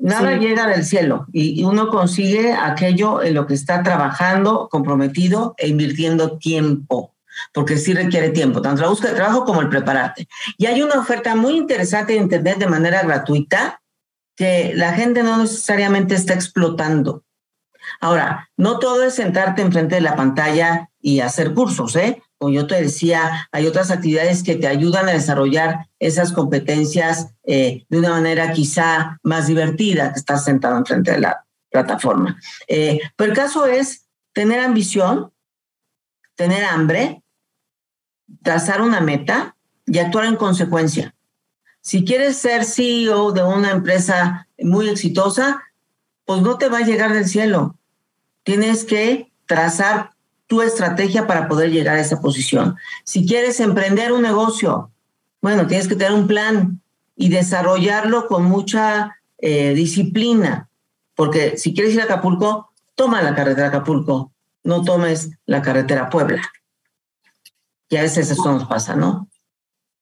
Nada 0.00 0.36
llega 0.36 0.68
del 0.68 0.84
cielo 0.84 1.26
y 1.32 1.64
uno 1.64 1.88
consigue 1.88 2.52
aquello 2.52 3.20
en 3.20 3.34
lo 3.34 3.46
que 3.48 3.54
está 3.54 3.82
trabajando, 3.82 4.68
comprometido 4.70 5.56
e 5.58 5.66
invirtiendo 5.66 6.38
tiempo, 6.38 7.16
porque 7.52 7.76
sí 7.76 7.92
requiere 7.94 8.30
tiempo, 8.30 8.62
tanto 8.62 8.82
la 8.82 8.90
búsqueda 8.90 9.10
de 9.10 9.16
trabajo 9.16 9.44
como 9.44 9.60
el 9.60 9.68
prepararte. 9.68 10.28
Y 10.56 10.66
hay 10.66 10.82
una 10.82 11.00
oferta 11.00 11.34
muy 11.34 11.56
interesante 11.56 12.12
de 12.12 12.20
Internet 12.20 12.58
de 12.58 12.68
manera 12.68 13.02
gratuita 13.02 13.80
que 14.36 14.70
la 14.72 14.92
gente 14.92 15.24
no 15.24 15.36
necesariamente 15.36 16.14
está 16.14 16.32
explotando. 16.32 17.24
Ahora, 18.00 18.48
no 18.56 18.78
todo 18.78 19.02
es 19.02 19.14
sentarte 19.14 19.62
enfrente 19.62 19.96
de 19.96 20.00
la 20.00 20.14
pantalla 20.14 20.90
y 21.00 21.20
hacer 21.20 21.52
cursos, 21.54 21.96
¿eh? 21.96 22.22
Como 22.38 22.52
yo 22.52 22.66
te 22.68 22.80
decía, 22.80 23.48
hay 23.50 23.66
otras 23.66 23.90
actividades 23.90 24.44
que 24.44 24.54
te 24.54 24.68
ayudan 24.68 25.08
a 25.08 25.12
desarrollar 25.12 25.88
esas 25.98 26.32
competencias 26.32 27.34
eh, 27.44 27.84
de 27.88 27.98
una 27.98 28.10
manera 28.10 28.52
quizá 28.52 29.18
más 29.24 29.48
divertida 29.48 30.12
que 30.12 30.20
estar 30.20 30.38
sentado 30.38 30.76
enfrente 30.76 31.10
de 31.10 31.20
la 31.20 31.44
plataforma. 31.70 32.38
Eh, 32.68 33.00
pero 33.16 33.32
el 33.32 33.36
caso 33.36 33.66
es 33.66 34.06
tener 34.32 34.60
ambición, 34.60 35.32
tener 36.36 36.64
hambre, 36.64 37.24
trazar 38.42 38.82
una 38.82 39.00
meta 39.00 39.56
y 39.86 39.98
actuar 39.98 40.26
en 40.26 40.36
consecuencia. 40.36 41.16
Si 41.80 42.04
quieres 42.04 42.36
ser 42.36 42.64
CEO 42.64 43.32
de 43.32 43.42
una 43.42 43.72
empresa 43.72 44.46
muy 44.58 44.88
exitosa, 44.88 45.62
pues 46.24 46.42
no 46.42 46.58
te 46.58 46.68
va 46.68 46.78
a 46.78 46.82
llegar 46.82 47.12
del 47.12 47.26
cielo 47.26 47.77
tienes 48.48 48.86
que 48.86 49.30
trazar 49.44 50.12
tu 50.46 50.62
estrategia 50.62 51.26
para 51.26 51.48
poder 51.48 51.70
llegar 51.70 51.96
a 51.96 52.00
esa 52.00 52.22
posición. 52.22 52.76
Si 53.04 53.26
quieres 53.26 53.60
emprender 53.60 54.10
un 54.10 54.22
negocio, 54.22 54.90
bueno, 55.42 55.66
tienes 55.66 55.86
que 55.86 55.96
tener 55.96 56.14
un 56.14 56.26
plan 56.26 56.80
y 57.14 57.28
desarrollarlo 57.28 58.26
con 58.26 58.44
mucha 58.44 59.18
eh, 59.36 59.74
disciplina, 59.74 60.70
porque 61.14 61.58
si 61.58 61.74
quieres 61.74 61.92
ir 61.92 62.00
a 62.00 62.04
Acapulco, 62.04 62.70
toma 62.94 63.20
la 63.20 63.34
carretera 63.34 63.68
Acapulco, 63.68 64.32
no 64.64 64.82
tomes 64.82 65.28
la 65.44 65.60
carretera 65.60 66.08
Puebla. 66.08 66.40
Y 67.90 67.96
a 67.96 68.02
veces 68.02 68.30
eso 68.30 68.50
nos 68.50 68.64
pasa, 68.64 68.96
¿no? 68.96 69.28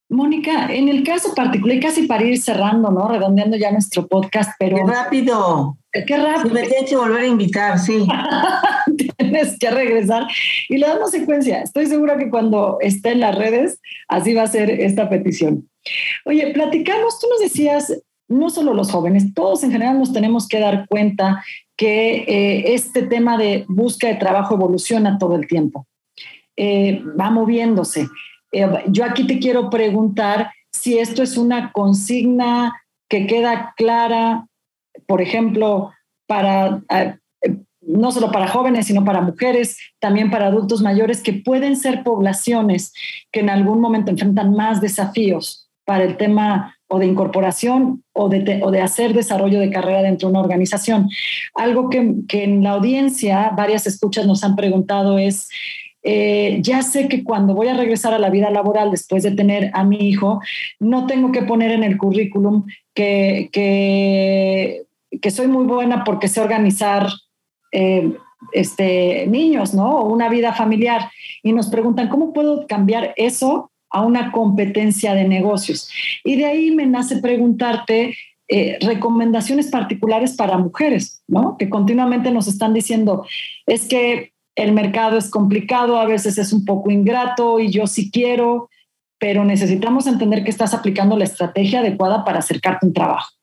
Mónica, 0.08 0.72
en 0.72 0.88
el 0.88 1.02
caso 1.02 1.34
particular, 1.34 1.80
casi 1.80 2.06
para 2.06 2.22
ir 2.22 2.40
cerrando, 2.40 2.92
¿no? 2.92 3.08
Redondeando 3.08 3.56
ya 3.56 3.72
nuestro 3.72 4.06
podcast, 4.06 4.52
pero... 4.56 4.76
¡Qué 4.76 4.84
rápido! 4.84 5.78
¡Qué 6.04 6.16
rápido! 6.16 6.54
me 6.54 6.62
tienes 6.62 6.90
que 6.90 6.96
volver 6.96 7.22
a 7.22 7.26
invitar, 7.26 7.78
sí. 7.78 8.06
tienes 9.18 9.58
que 9.58 9.70
regresar. 9.70 10.26
Y 10.68 10.78
le 10.78 10.86
damos 10.86 11.10
secuencia. 11.10 11.62
Estoy 11.62 11.86
segura 11.86 12.16
que 12.16 12.30
cuando 12.30 12.78
esté 12.80 13.12
en 13.12 13.20
las 13.20 13.36
redes, 13.36 13.80
así 14.08 14.34
va 14.34 14.42
a 14.42 14.48
ser 14.48 14.70
esta 14.70 15.08
petición. 15.08 15.68
Oye, 16.24 16.52
platicamos, 16.52 17.20
tú 17.20 17.28
nos 17.30 17.40
decías, 17.40 18.02
no 18.28 18.50
solo 18.50 18.74
los 18.74 18.90
jóvenes, 18.90 19.34
todos 19.34 19.62
en 19.62 19.70
general 19.70 19.98
nos 19.98 20.12
tenemos 20.12 20.48
que 20.48 20.60
dar 20.60 20.86
cuenta 20.88 21.44
que 21.76 22.24
eh, 22.26 22.74
este 22.74 23.02
tema 23.02 23.36
de 23.36 23.64
búsqueda 23.68 24.12
de 24.12 24.18
trabajo 24.18 24.54
evoluciona 24.54 25.18
todo 25.18 25.36
el 25.36 25.46
tiempo. 25.46 25.86
Eh, 26.56 27.02
va 27.18 27.30
moviéndose. 27.30 28.08
Eh, 28.52 28.66
yo 28.88 29.04
aquí 29.04 29.26
te 29.26 29.38
quiero 29.38 29.70
preguntar 29.70 30.50
si 30.72 30.98
esto 30.98 31.22
es 31.22 31.36
una 31.36 31.72
consigna 31.72 32.74
que 33.08 33.26
queda 33.26 33.74
clara, 33.76 34.46
por 35.06 35.20
ejemplo, 35.20 35.92
para 36.26 36.82
eh, 36.90 37.14
no 37.86 38.10
solo 38.10 38.32
para 38.32 38.48
jóvenes, 38.48 38.86
sino 38.86 39.04
para 39.04 39.20
mujeres, 39.20 39.78
también 40.00 40.30
para 40.30 40.46
adultos 40.46 40.82
mayores, 40.82 41.22
que 41.22 41.32
pueden 41.32 41.76
ser 41.76 42.02
poblaciones 42.02 42.92
que 43.30 43.40
en 43.40 43.50
algún 43.50 43.80
momento 43.80 44.10
enfrentan 44.10 44.52
más 44.52 44.80
desafíos 44.80 45.68
para 45.84 46.04
el 46.04 46.16
tema 46.16 46.76
o 46.88 46.98
de 46.98 47.06
incorporación 47.06 48.04
o 48.12 48.28
de, 48.28 48.60
o 48.62 48.70
de 48.70 48.80
hacer 48.80 49.12
desarrollo 49.12 49.60
de 49.60 49.70
carrera 49.70 50.02
dentro 50.02 50.28
de 50.28 50.32
una 50.32 50.40
organización. 50.40 51.08
Algo 51.54 51.88
que, 51.90 52.14
que 52.28 52.44
en 52.44 52.62
la 52.62 52.72
audiencia 52.72 53.52
varias 53.56 53.86
escuchas 53.86 54.26
nos 54.26 54.44
han 54.44 54.56
preguntado 54.56 55.18
es, 55.18 55.48
eh, 56.02 56.58
ya 56.60 56.82
sé 56.82 57.08
que 57.08 57.24
cuando 57.24 57.54
voy 57.54 57.66
a 57.68 57.76
regresar 57.76 58.14
a 58.14 58.20
la 58.20 58.30
vida 58.30 58.50
laboral 58.50 58.92
después 58.92 59.24
de 59.24 59.32
tener 59.32 59.70
a 59.74 59.82
mi 59.82 60.08
hijo, 60.08 60.40
no 60.78 61.06
tengo 61.06 61.32
que 61.32 61.42
poner 61.42 61.72
en 61.72 61.82
el 61.82 61.98
currículum 61.98 62.64
que, 62.94 63.48
que, 63.52 64.85
soy 65.30 65.48
muy 65.48 65.64
buena 65.64 66.04
porque 66.04 66.28
sé 66.28 66.40
organizar 66.40 67.08
eh, 67.72 68.16
este, 68.52 69.26
niños, 69.26 69.74
¿no? 69.74 69.98
O 69.98 70.12
una 70.12 70.28
vida 70.28 70.52
familiar. 70.52 71.10
Y 71.42 71.52
nos 71.52 71.68
preguntan, 71.68 72.08
¿cómo 72.08 72.32
puedo 72.32 72.66
cambiar 72.66 73.12
eso 73.16 73.70
a 73.90 74.02
una 74.02 74.32
competencia 74.32 75.14
de 75.14 75.26
negocios. 75.26 75.90
Y 76.24 76.36
de 76.36 76.44
ahí 76.44 76.70
me 76.70 76.86
nace 76.86 77.18
preguntarte 77.18 78.14
eh, 78.48 78.78
recomendaciones 78.80 79.68
particulares 79.68 80.34
para 80.36 80.58
mujeres, 80.58 81.22
¿no? 81.26 81.56
Que 81.56 81.68
continuamente 81.68 82.30
nos 82.30 82.46
están 82.46 82.74
diciendo, 82.74 83.26
es 83.66 83.86
que 83.86 84.32
el 84.54 84.72
mercado 84.72 85.18
es 85.18 85.30
complicado, 85.30 85.98
a 85.98 86.06
veces 86.06 86.38
es 86.38 86.52
un 86.52 86.64
poco 86.64 86.90
ingrato 86.90 87.60
y 87.60 87.70
yo 87.70 87.86
sí 87.86 88.10
quiero, 88.10 88.68
pero 89.18 89.44
necesitamos 89.44 90.06
entender 90.06 90.44
que 90.44 90.50
estás 90.50 90.74
aplicando 90.74 91.16
la 91.16 91.24
estrategia 91.24 91.80
adecuada 91.80 92.24
para 92.24 92.38
acercarte 92.40 92.86
a 92.86 92.88
un 92.88 92.92
trabajo. 92.92 93.35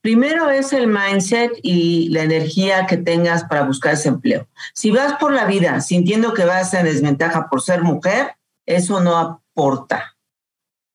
Primero 0.00 0.50
es 0.50 0.72
el 0.72 0.86
mindset 0.86 1.52
y 1.62 2.08
la 2.10 2.22
energía 2.22 2.86
que 2.86 2.96
tengas 2.96 3.44
para 3.44 3.64
buscar 3.64 3.94
ese 3.94 4.08
empleo. 4.08 4.46
Si 4.74 4.90
vas 4.90 5.14
por 5.14 5.32
la 5.32 5.46
vida 5.46 5.80
sintiendo 5.80 6.34
que 6.34 6.44
vas 6.44 6.72
en 6.74 6.84
desventaja 6.84 7.48
por 7.48 7.62
ser 7.62 7.82
mujer, 7.82 8.32
eso 8.66 9.00
no 9.00 9.16
aporta. 9.16 10.16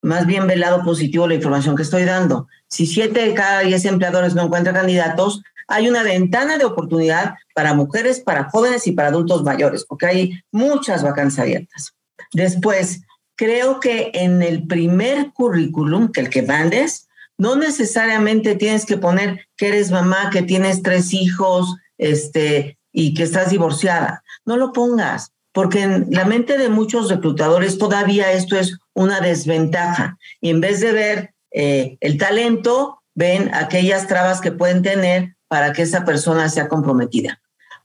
Más 0.02 0.26
bien 0.26 0.48
ve 0.48 0.56
el 0.56 0.62
lado 0.62 0.84
positivo 0.84 1.28
la 1.28 1.36
información 1.36 1.76
que 1.76 1.84
estoy 1.84 2.06
dando. 2.06 2.48
Si 2.68 2.88
siete 2.88 3.26
de 3.26 3.34
cada 3.34 3.60
diez 3.60 3.86
empleadores 3.86 4.34
no 4.34 4.44
encuentran 4.44 4.76
candidatos, 4.76 5.44
hay 5.68 5.88
una 5.88 6.04
ventana 6.04 6.58
de 6.58 6.66
oportunidad 6.66 7.36
para 7.54 7.74
mujeres, 7.74 8.20
para 8.20 8.50
jóvenes 8.50 8.88
y 8.88 8.92
para 8.92 9.10
adultos 9.10 9.44
mayores, 9.44 9.86
porque 9.86 10.06
hay 10.06 10.44
muchas 10.52 11.04
vacantes 11.04 11.40
abiertas. 11.40 11.94
Después, 12.34 13.02
creo 13.36 13.80
que 13.80 14.12
en 14.14 14.42
el 14.42 14.68
primer 14.68 15.32
currículum, 15.32 16.12
que 16.12 16.22
el 16.22 16.30
que 16.30 16.42
mandes, 16.42 17.08
no 17.42 17.56
necesariamente 17.56 18.54
tienes 18.54 18.86
que 18.86 18.98
poner 18.98 19.48
que 19.58 19.70
eres 19.70 19.90
mamá, 19.90 20.30
que 20.32 20.44
tienes 20.44 20.84
tres 20.84 21.12
hijos, 21.12 21.76
este, 21.98 22.78
y 22.92 23.16
que 23.16 23.24
estás 23.24 23.50
divorciada. 23.50 24.24
No 24.46 24.58
lo 24.58 24.74
pongas, 24.74 25.34
porque 25.52 25.82
en 25.82 26.06
la 26.12 26.26
mente 26.26 26.60
de 26.60 26.70
muchos 26.70 27.10
reclutadores 27.10 27.80
todavía 27.80 28.32
esto 28.32 28.60
es 28.60 28.78
una 28.94 29.22
desventaja. 29.22 30.20
Y 30.40 30.52
en 30.52 30.62
vez 30.62 30.82
de 30.82 30.92
ver 30.92 31.34
eh, 31.50 31.98
el 32.00 32.20
talento, 32.20 33.02
ven 33.16 33.50
aquellas 33.56 34.06
trabas 34.06 34.40
que 34.40 34.52
pueden 34.52 34.84
tener 34.84 35.36
para 35.48 35.74
que 35.74 35.82
esa 35.82 36.06
persona 36.06 36.48
sea 36.48 36.68
comprometida. 36.68 37.42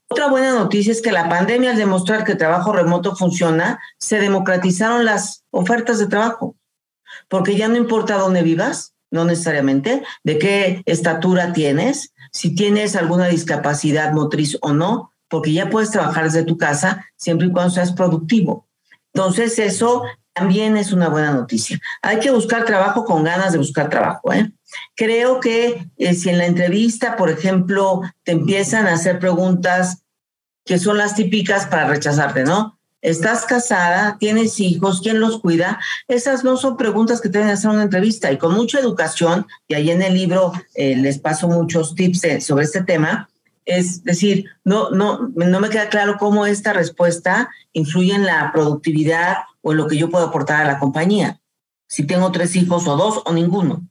Otra 0.08 0.28
buena 0.28 0.52
noticia 0.52 0.92
es 0.92 1.00
que 1.00 1.12
la 1.12 1.30
pandemia, 1.30 1.70
al 1.70 1.78
demostrar 1.78 2.24
que 2.24 2.34
trabajo 2.34 2.74
remoto 2.74 3.16
funciona, 3.16 3.80
se 3.96 4.20
democratizaron 4.20 5.06
las 5.06 5.44
ofertas 5.50 5.98
de 5.98 6.08
trabajo, 6.08 6.56
porque 7.30 7.56
ya 7.56 7.68
no 7.68 7.76
importa 7.76 8.18
dónde 8.18 8.42
vivas, 8.42 8.92
no 9.10 9.24
necesariamente, 9.24 10.02
de 10.24 10.38
qué 10.38 10.82
estatura 10.86 11.52
tienes, 11.52 12.12
si 12.32 12.54
tienes 12.54 12.96
alguna 12.96 13.28
discapacidad 13.28 14.12
motriz 14.12 14.58
o 14.60 14.72
no, 14.72 15.12
porque 15.28 15.52
ya 15.52 15.70
puedes 15.70 15.90
trabajar 15.90 16.24
desde 16.24 16.44
tu 16.44 16.56
casa 16.56 17.06
siempre 17.16 17.48
y 17.48 17.52
cuando 17.52 17.72
seas 17.72 17.92
productivo. 17.92 18.66
Entonces, 19.12 19.58
eso 19.58 20.04
también 20.36 20.76
es 20.76 20.92
una 20.92 21.08
buena 21.08 21.32
noticia. 21.32 21.78
Hay 22.02 22.18
que 22.20 22.30
buscar 22.30 22.64
trabajo 22.66 23.04
con 23.04 23.24
ganas 23.24 23.52
de 23.52 23.58
buscar 23.58 23.88
trabajo. 23.88 24.32
¿eh? 24.32 24.52
Creo 24.94 25.40
que 25.40 25.88
eh, 25.96 26.14
si 26.14 26.28
en 26.28 26.38
la 26.38 26.46
entrevista, 26.46 27.16
por 27.16 27.30
ejemplo, 27.30 28.02
te 28.22 28.32
empiezan 28.32 28.86
a 28.86 28.92
hacer 28.92 29.18
preguntas 29.18 30.02
que 30.66 30.78
son 30.78 30.98
las 30.98 31.14
típicas 31.14 31.66
para 31.66 31.88
rechazarte, 31.88 32.44
¿no? 32.44 32.75
¿Estás 33.02 33.44
casada? 33.44 34.16
¿Tienes 34.18 34.58
hijos? 34.58 35.00
¿Quién 35.00 35.20
los 35.20 35.40
cuida? 35.40 35.78
Esas 36.08 36.44
no 36.44 36.56
son 36.56 36.76
preguntas 36.76 37.20
que 37.20 37.28
te 37.28 37.38
deben 37.38 37.52
hacer 37.52 37.70
una 37.70 37.82
entrevista. 37.82 38.32
Y 38.32 38.38
con 38.38 38.54
mucha 38.54 38.80
educación, 38.80 39.46
y 39.68 39.74
ahí 39.74 39.90
en 39.90 40.02
el 40.02 40.14
libro 40.14 40.52
eh, 40.74 40.96
les 40.96 41.18
paso 41.18 41.46
muchos 41.48 41.94
tips 41.94 42.24
eh, 42.24 42.40
sobre 42.40 42.64
este 42.64 42.82
tema, 42.82 43.28
es 43.66 44.04
decir, 44.04 44.46
no, 44.64 44.90
no, 44.90 45.28
no 45.34 45.60
me 45.60 45.68
queda 45.68 45.88
claro 45.88 46.16
cómo 46.18 46.46
esta 46.46 46.72
respuesta 46.72 47.50
influye 47.72 48.14
en 48.14 48.24
la 48.24 48.50
productividad 48.52 49.38
o 49.60 49.72
en 49.72 49.78
lo 49.78 49.88
que 49.88 49.96
yo 49.96 50.08
puedo 50.08 50.26
aportar 50.26 50.64
a 50.64 50.72
la 50.72 50.78
compañía. 50.78 51.40
Si 51.88 52.06
tengo 52.06 52.32
tres 52.32 52.56
hijos 52.56 52.86
o 52.86 52.96
dos 52.96 53.22
o 53.24 53.32
ninguno. 53.32 53.88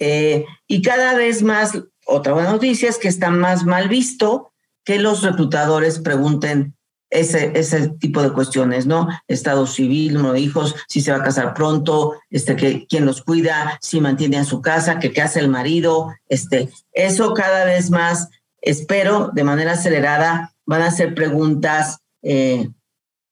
Eh, 0.00 0.44
y 0.66 0.82
cada 0.82 1.14
vez 1.14 1.42
más, 1.42 1.78
otra 2.06 2.32
buena 2.32 2.52
noticia 2.52 2.88
es 2.88 2.98
que 2.98 3.08
está 3.08 3.30
más 3.30 3.64
mal 3.64 3.88
visto 3.88 4.52
que 4.84 4.98
los 4.98 5.22
reclutadores 5.22 6.00
pregunten 6.00 6.76
ese, 7.14 7.52
ese 7.54 7.88
tipo 7.88 8.22
de 8.22 8.32
cuestiones, 8.32 8.86
¿no? 8.86 9.08
Estado 9.28 9.66
civil, 9.66 10.14
no 10.14 10.36
hijos, 10.36 10.74
si 10.88 11.00
se 11.00 11.12
va 11.12 11.18
a 11.18 11.22
casar 11.22 11.54
pronto, 11.54 12.14
este, 12.30 12.56
que, 12.56 12.86
quién 12.86 13.06
los 13.06 13.22
cuida, 13.22 13.78
si 13.80 14.00
mantiene 14.00 14.38
a 14.38 14.44
su 14.44 14.60
casa, 14.60 14.98
que 14.98 15.12
qué 15.12 15.22
hace 15.22 15.40
el 15.40 15.48
marido, 15.48 16.12
este, 16.28 16.68
eso 16.92 17.32
cada 17.32 17.64
vez 17.64 17.90
más, 17.90 18.28
espero, 18.60 19.30
de 19.32 19.44
manera 19.44 19.72
acelerada, 19.72 20.54
van 20.66 20.82
a 20.82 20.90
ser 20.90 21.14
preguntas 21.14 21.98
eh, 22.22 22.68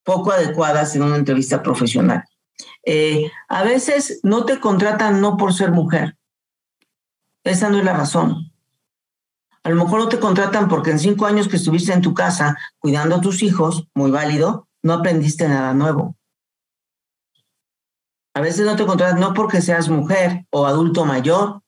poco 0.05 0.33
adecuadas 0.33 0.95
en 0.95 1.03
una 1.03 1.17
entrevista 1.17 1.63
profesional. 1.63 2.25
Eh, 2.85 3.31
a 3.49 3.63
veces 3.65 4.21
no 4.23 4.45
te 4.45 4.61
contratan 4.61 5.21
no 5.21 5.37
por 5.37 5.55
ser 5.55 5.73
mujer, 5.73 6.17
esa 7.45 7.69
no 7.69 7.79
es 7.79 7.85
la 7.85 7.95
razón. 7.95 8.52
A 9.65 9.71
lo 9.71 9.77
mejor 9.77 10.01
no 10.01 10.09
te 10.09 10.19
contratan 10.19 10.69
porque 10.69 10.91
en 10.91 10.99
cinco 10.99 11.27
años 11.27 11.49
que 11.49 11.57
estuviste 11.57 11.93
en 11.93 12.03
tu 12.03 12.15
casa 12.15 12.57
cuidando 12.79 13.17
a 13.17 13.21
tus 13.21 13.43
hijos, 13.43 13.87
muy 13.95 14.11
válido, 14.11 14.69
no 14.83 14.95
aprendiste 14.95 15.47
nada 15.49 15.73
nuevo. 15.73 16.17
A 18.35 18.41
veces 18.41 18.67
no 18.67 18.77
te 18.77 18.87
contratan 18.87 19.21
no 19.21 19.35
porque 19.35 19.61
seas 19.61 19.89
mujer 19.89 20.47
o 20.51 20.67
adulto 20.67 21.05
mayor, 21.05 21.63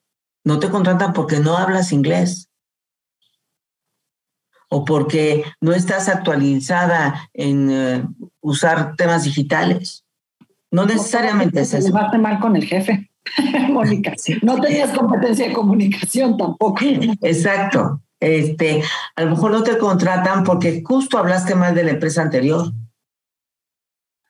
no 0.44 0.59
te 0.59 0.70
contratan 0.70 1.12
porque 1.12 1.38
no 1.38 1.57
hablas 1.57 1.92
inglés 1.92 2.48
o 4.68 4.85
porque 4.85 5.44
no 5.61 5.72
estás 5.72 6.09
actualizada 6.09 7.28
en 7.33 7.70
eh, 7.70 8.09
usar 8.40 8.96
temas 8.96 9.24
digitales. 9.24 10.04
No 10.70 10.85
necesariamente 10.85 11.61
es 11.61 11.74
eso. 11.74 11.92
mal 11.92 12.40
con 12.40 12.57
el 12.57 12.64
jefe. 12.64 13.09
Mónica, 13.70 14.14
no 14.42 14.60
tenías 14.60 14.96
competencia 14.96 15.48
de 15.48 15.54
comunicación 15.54 16.37
tampoco. 16.37 16.84
Exacto. 17.22 18.00
Este, 18.20 18.82
a 19.16 19.22
lo 19.22 19.30
mejor 19.30 19.50
no 19.50 19.62
te 19.62 19.76
contratan 19.76 20.44
porque 20.44 20.82
justo 20.84 21.18
hablaste 21.18 21.54
mal 21.54 21.74
de 21.74 21.84
la 21.84 21.90
empresa 21.90 22.22
anterior. 22.22 22.72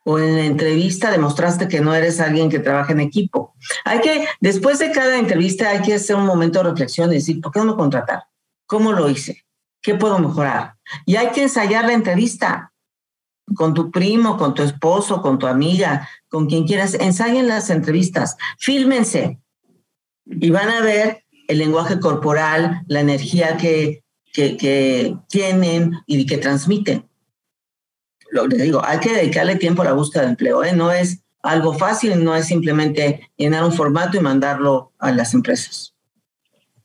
O 0.06 0.18
en 0.18 0.36
la 0.36 0.44
entrevista 0.44 1.10
demostraste 1.10 1.66
que 1.66 1.80
no 1.80 1.94
eres 1.94 2.20
alguien 2.20 2.50
que 2.50 2.58
trabaja 2.58 2.92
en 2.92 3.00
equipo. 3.00 3.54
Hay 3.84 4.00
que, 4.00 4.26
después 4.40 4.78
de 4.78 4.92
cada 4.92 5.18
entrevista, 5.18 5.70
hay 5.70 5.80
que 5.80 5.94
hacer 5.94 6.16
un 6.16 6.26
momento 6.26 6.58
de 6.58 6.70
reflexión 6.70 7.10
y 7.10 7.14
decir, 7.14 7.40
¿por 7.40 7.52
qué 7.52 7.60
no 7.60 7.74
me? 7.76 8.02
¿Cómo 8.66 8.92
lo 8.92 9.08
hice? 9.08 9.44
¿Qué 9.80 9.94
puedo 9.94 10.18
mejorar? 10.18 10.74
Y 11.06 11.16
hay 11.16 11.28
que 11.28 11.42
ensayar 11.42 11.86
la 11.86 11.94
entrevista 11.94 12.72
con 13.54 13.74
tu 13.74 13.90
primo, 13.90 14.36
con 14.36 14.54
tu 14.54 14.62
esposo, 14.62 15.22
con 15.22 15.38
tu 15.38 15.46
amiga, 15.46 16.08
con 16.34 16.46
quien 16.46 16.66
quieras, 16.66 16.94
ensayen 16.94 17.46
las 17.46 17.70
entrevistas, 17.70 18.36
fílmense 18.58 19.38
y 20.26 20.50
van 20.50 20.68
a 20.68 20.80
ver 20.80 21.22
el 21.46 21.58
lenguaje 21.58 22.00
corporal, 22.00 22.82
la 22.88 22.98
energía 22.98 23.56
que, 23.56 24.02
que, 24.32 25.14
tienen 25.28 25.92
y 26.08 26.26
que 26.26 26.38
transmiten. 26.38 27.08
Lo 28.32 28.48
que 28.48 28.56
digo, 28.56 28.84
hay 28.84 28.98
que 28.98 29.14
dedicarle 29.14 29.54
tiempo 29.54 29.82
a 29.82 29.84
la 29.84 29.92
búsqueda 29.92 30.24
de 30.24 30.30
empleo, 30.30 30.64
¿eh? 30.64 30.72
no 30.72 30.90
es 30.90 31.22
algo 31.40 31.72
fácil, 31.72 32.24
no 32.24 32.34
es 32.34 32.46
simplemente 32.46 33.30
llenar 33.36 33.62
un 33.62 33.72
formato 33.72 34.16
y 34.16 34.20
mandarlo 34.20 34.92
a 34.98 35.12
las 35.12 35.34
empresas. 35.34 35.94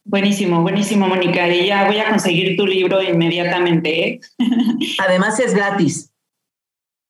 Buenísimo, 0.04 0.62
buenísimo, 0.62 1.08
Mónica. 1.08 1.48
Y 1.50 1.66
ya 1.66 1.86
voy 1.86 1.98
a 1.98 2.08
conseguir 2.08 2.56
tu 2.56 2.68
libro 2.68 3.02
inmediatamente. 3.02 4.10
¿eh? 4.10 4.20
Además 5.00 5.40
es 5.40 5.56
gratis. 5.56 6.09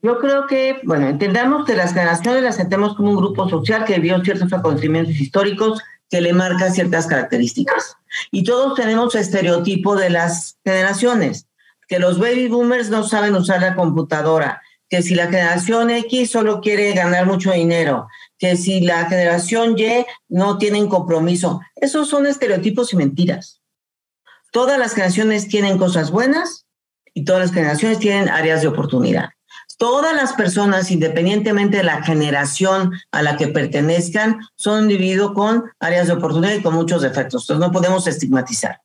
Yo 0.00 0.18
creo 0.20 0.46
que, 0.46 0.80
bueno, 0.84 1.06
entendamos 1.06 1.66
que 1.66 1.76
las 1.76 1.92
generaciones 1.92 2.42
las 2.42 2.56
sentemos 2.56 2.96
como 2.96 3.10
un 3.10 3.18
grupo 3.18 3.46
social 3.46 3.84
que 3.84 3.96
vivió 3.98 4.24
ciertos 4.24 4.50
acontecimientos 4.54 5.20
históricos 5.20 5.82
que 6.08 6.22
le 6.22 6.32
marcan 6.32 6.72
ciertas 6.72 7.06
características. 7.06 7.94
Y 8.30 8.42
todos 8.42 8.74
tenemos 8.74 9.14
estereotipo 9.14 9.96
de 9.96 10.08
las 10.08 10.56
generaciones, 10.64 11.46
que 11.88 11.98
los 11.98 12.18
baby 12.18 12.48
boomers 12.48 12.88
no 12.88 13.04
saben 13.04 13.34
usar 13.34 13.60
la 13.60 13.74
computadora, 13.74 14.62
que 14.88 15.02
si 15.02 15.14
la 15.14 15.26
generación 15.26 15.90
X 15.90 16.30
solo 16.30 16.62
quiere 16.62 16.94
ganar 16.94 17.26
mucho 17.26 17.52
dinero, 17.52 18.08
que 18.40 18.56
si 18.56 18.80
la 18.80 19.08
generación 19.08 19.78
Y 19.78 20.04
no 20.28 20.58
tienen 20.58 20.88
compromiso. 20.88 21.60
Esos 21.76 22.08
son 22.08 22.26
estereotipos 22.26 22.92
y 22.92 22.96
mentiras. 22.96 23.60
Todas 24.50 24.80
las 24.80 24.94
generaciones 24.94 25.46
tienen 25.46 25.78
cosas 25.78 26.10
buenas 26.10 26.66
y 27.14 27.24
todas 27.24 27.42
las 27.42 27.52
generaciones 27.52 28.00
tienen 28.00 28.28
áreas 28.28 28.62
de 28.62 28.68
oportunidad 28.68 29.30
todas 29.80 30.14
las 30.14 30.34
personas, 30.34 30.90
independientemente 30.90 31.78
de 31.78 31.84
la 31.84 32.02
generación 32.02 32.92
a 33.12 33.22
la 33.22 33.38
que 33.38 33.48
pertenezcan, 33.48 34.40
son 34.54 34.84
un 34.84 34.90
individuo 34.90 35.32
con 35.32 35.72
áreas 35.80 36.06
de 36.06 36.12
oportunidad 36.12 36.52
y 36.52 36.60
con 36.60 36.74
muchos 36.74 37.00
defectos. 37.00 37.44
Entonces 37.44 37.66
no 37.66 37.72
podemos 37.72 38.06
estigmatizar. 38.06 38.82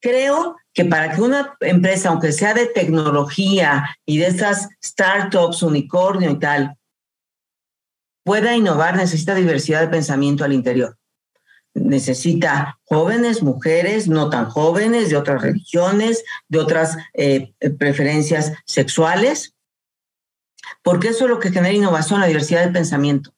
Creo 0.00 0.56
que 0.72 0.86
para 0.86 1.12
que 1.12 1.20
una 1.20 1.54
empresa, 1.60 2.08
aunque 2.08 2.32
sea 2.32 2.54
de 2.54 2.64
tecnología 2.64 3.94
y 4.06 4.16
de 4.16 4.28
esas 4.28 4.70
startups, 4.82 5.62
unicornio 5.62 6.30
y 6.30 6.38
tal, 6.38 6.78
pueda 8.24 8.54
innovar, 8.54 8.96
necesita 8.96 9.34
diversidad 9.34 9.80
de 9.80 9.88
pensamiento 9.88 10.44
al 10.44 10.52
interior. 10.52 10.98
Necesita 11.74 12.78
jóvenes, 12.84 13.42
mujeres, 13.42 14.08
no 14.08 14.28
tan 14.28 14.50
jóvenes, 14.50 15.08
de 15.08 15.16
otras 15.16 15.40
religiones, 15.40 16.22
de 16.48 16.58
otras 16.58 16.96
eh, 17.14 17.54
preferencias 17.78 18.52
sexuales, 18.66 19.54
porque 20.82 21.08
eso 21.08 21.24
es 21.24 21.30
lo 21.30 21.38
que 21.38 21.50
genera 21.50 21.72
innovación, 21.72 22.20
la 22.20 22.26
diversidad 22.26 22.64
de 22.66 22.72
pensamiento. 22.72 23.34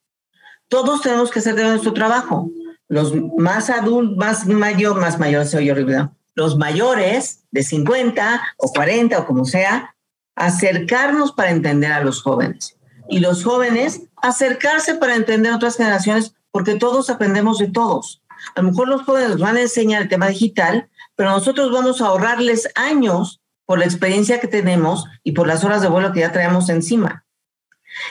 Todos 0.68 1.02
tenemos 1.02 1.30
que 1.30 1.38
hacer 1.38 1.54
de 1.54 1.64
nuestro 1.64 1.92
trabajo. 1.92 2.50
Los 2.88 3.14
más 3.38 3.70
adultos, 3.70 4.16
más 4.16 4.46
mayores, 4.46 5.00
más 5.00 5.18
mayores, 5.18 5.50
soy 5.50 5.70
horrible, 5.70 6.08
los 6.34 6.56
mayores 6.56 7.44
de 7.50 7.62
50 7.62 8.42
o 8.58 8.72
40 8.72 9.18
o 9.18 9.26
como 9.26 9.44
sea, 9.44 9.94
acercarnos 10.34 11.32
para 11.32 11.50
entender 11.50 11.92
a 11.92 12.02
los 12.02 12.22
jóvenes. 12.22 12.76
Y 13.08 13.20
los 13.20 13.44
jóvenes 13.44 14.02
acercarse 14.16 14.94
para 14.94 15.14
entender 15.14 15.52
otras 15.52 15.76
generaciones, 15.76 16.34
porque 16.50 16.76
todos 16.76 17.10
aprendemos 17.10 17.58
de 17.58 17.68
todos. 17.68 18.22
A 18.54 18.62
lo 18.62 18.70
mejor 18.70 18.88
los 18.88 19.02
jóvenes 19.02 19.30
nos 19.30 19.40
van 19.40 19.56
a 19.56 19.62
enseñar 19.62 20.02
el 20.02 20.08
tema 20.08 20.28
digital, 20.28 20.88
pero 21.16 21.30
nosotros 21.30 21.70
vamos 21.72 22.00
a 22.00 22.06
ahorrarles 22.06 22.68
años 22.74 23.40
por 23.66 23.78
la 23.78 23.84
experiencia 23.84 24.40
que 24.40 24.48
tenemos 24.48 25.04
y 25.22 25.32
por 25.32 25.46
las 25.46 25.64
horas 25.64 25.82
de 25.82 25.88
vuelo 25.88 26.12
que 26.12 26.20
ya 26.20 26.32
traemos 26.32 26.68
encima. 26.68 27.24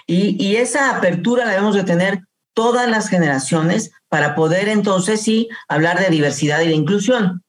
Y, 0.08 0.56
esa 0.56 0.96
apertura 0.96 1.46
la 1.46 1.52
debemos 1.52 1.76
de 1.76 1.84
tener 1.84 2.22
todas 2.54 2.90
las 2.90 3.10
generaciones 3.10 3.92
para 4.08 4.36
poder 4.36 4.70
entonces 4.70 5.22
sí 5.22 5.50
hablar 5.68 6.00
de 6.00 6.10
diversidad 6.10 6.62
y 6.62 6.68
de 6.68 6.76
inclusión. 6.76 7.44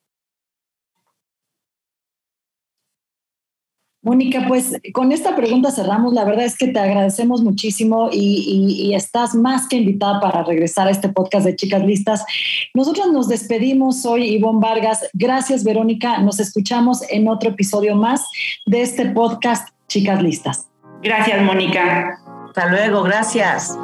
Mónica, 4.05 4.45
pues 4.47 4.73
con 4.93 5.13
esta 5.13 5.35
pregunta 5.35 5.71
cerramos. 5.71 6.13
La 6.13 6.25
verdad 6.25 6.45
es 6.45 6.59
que 6.59 6.69
te 6.69 6.79
agradecemos 6.79 7.43
muchísimo 7.43 8.11
y, 8.13 8.93
estás 8.95 9.35
más 9.35 9.67
que 9.67 9.77
invitada 9.77 10.21
para 10.21 10.45
regresar 10.45 10.87
a 10.87 10.91
este 10.91 11.09
podcast 11.09 11.47
de 11.47 11.57
Chicas 11.57 11.83
Listas. 11.85 12.25
Nosotros 12.75 13.11
nos 13.11 13.29
despedimos 13.29 14.05
hoy, 14.05 14.25
Ivonne 14.35 14.61
Vargas. 14.61 15.09
Gracias, 15.15 15.65
Verónica. 15.65 16.19
Nos 16.19 16.39
escuchamos 16.39 17.03
en 17.11 17.29
otro 17.29 17.51
episodio 17.51 17.97
más 17.97 18.29
de 18.67 18.83
este 18.83 19.07
podcast 19.07 19.71
Chicas 19.89 20.23
Listas. 20.23 20.69
Gracias, 21.03 21.43
Mónica. 21.43 22.21
Hasta 22.47 22.67
luego, 22.69 23.03
gracias. 23.03 23.79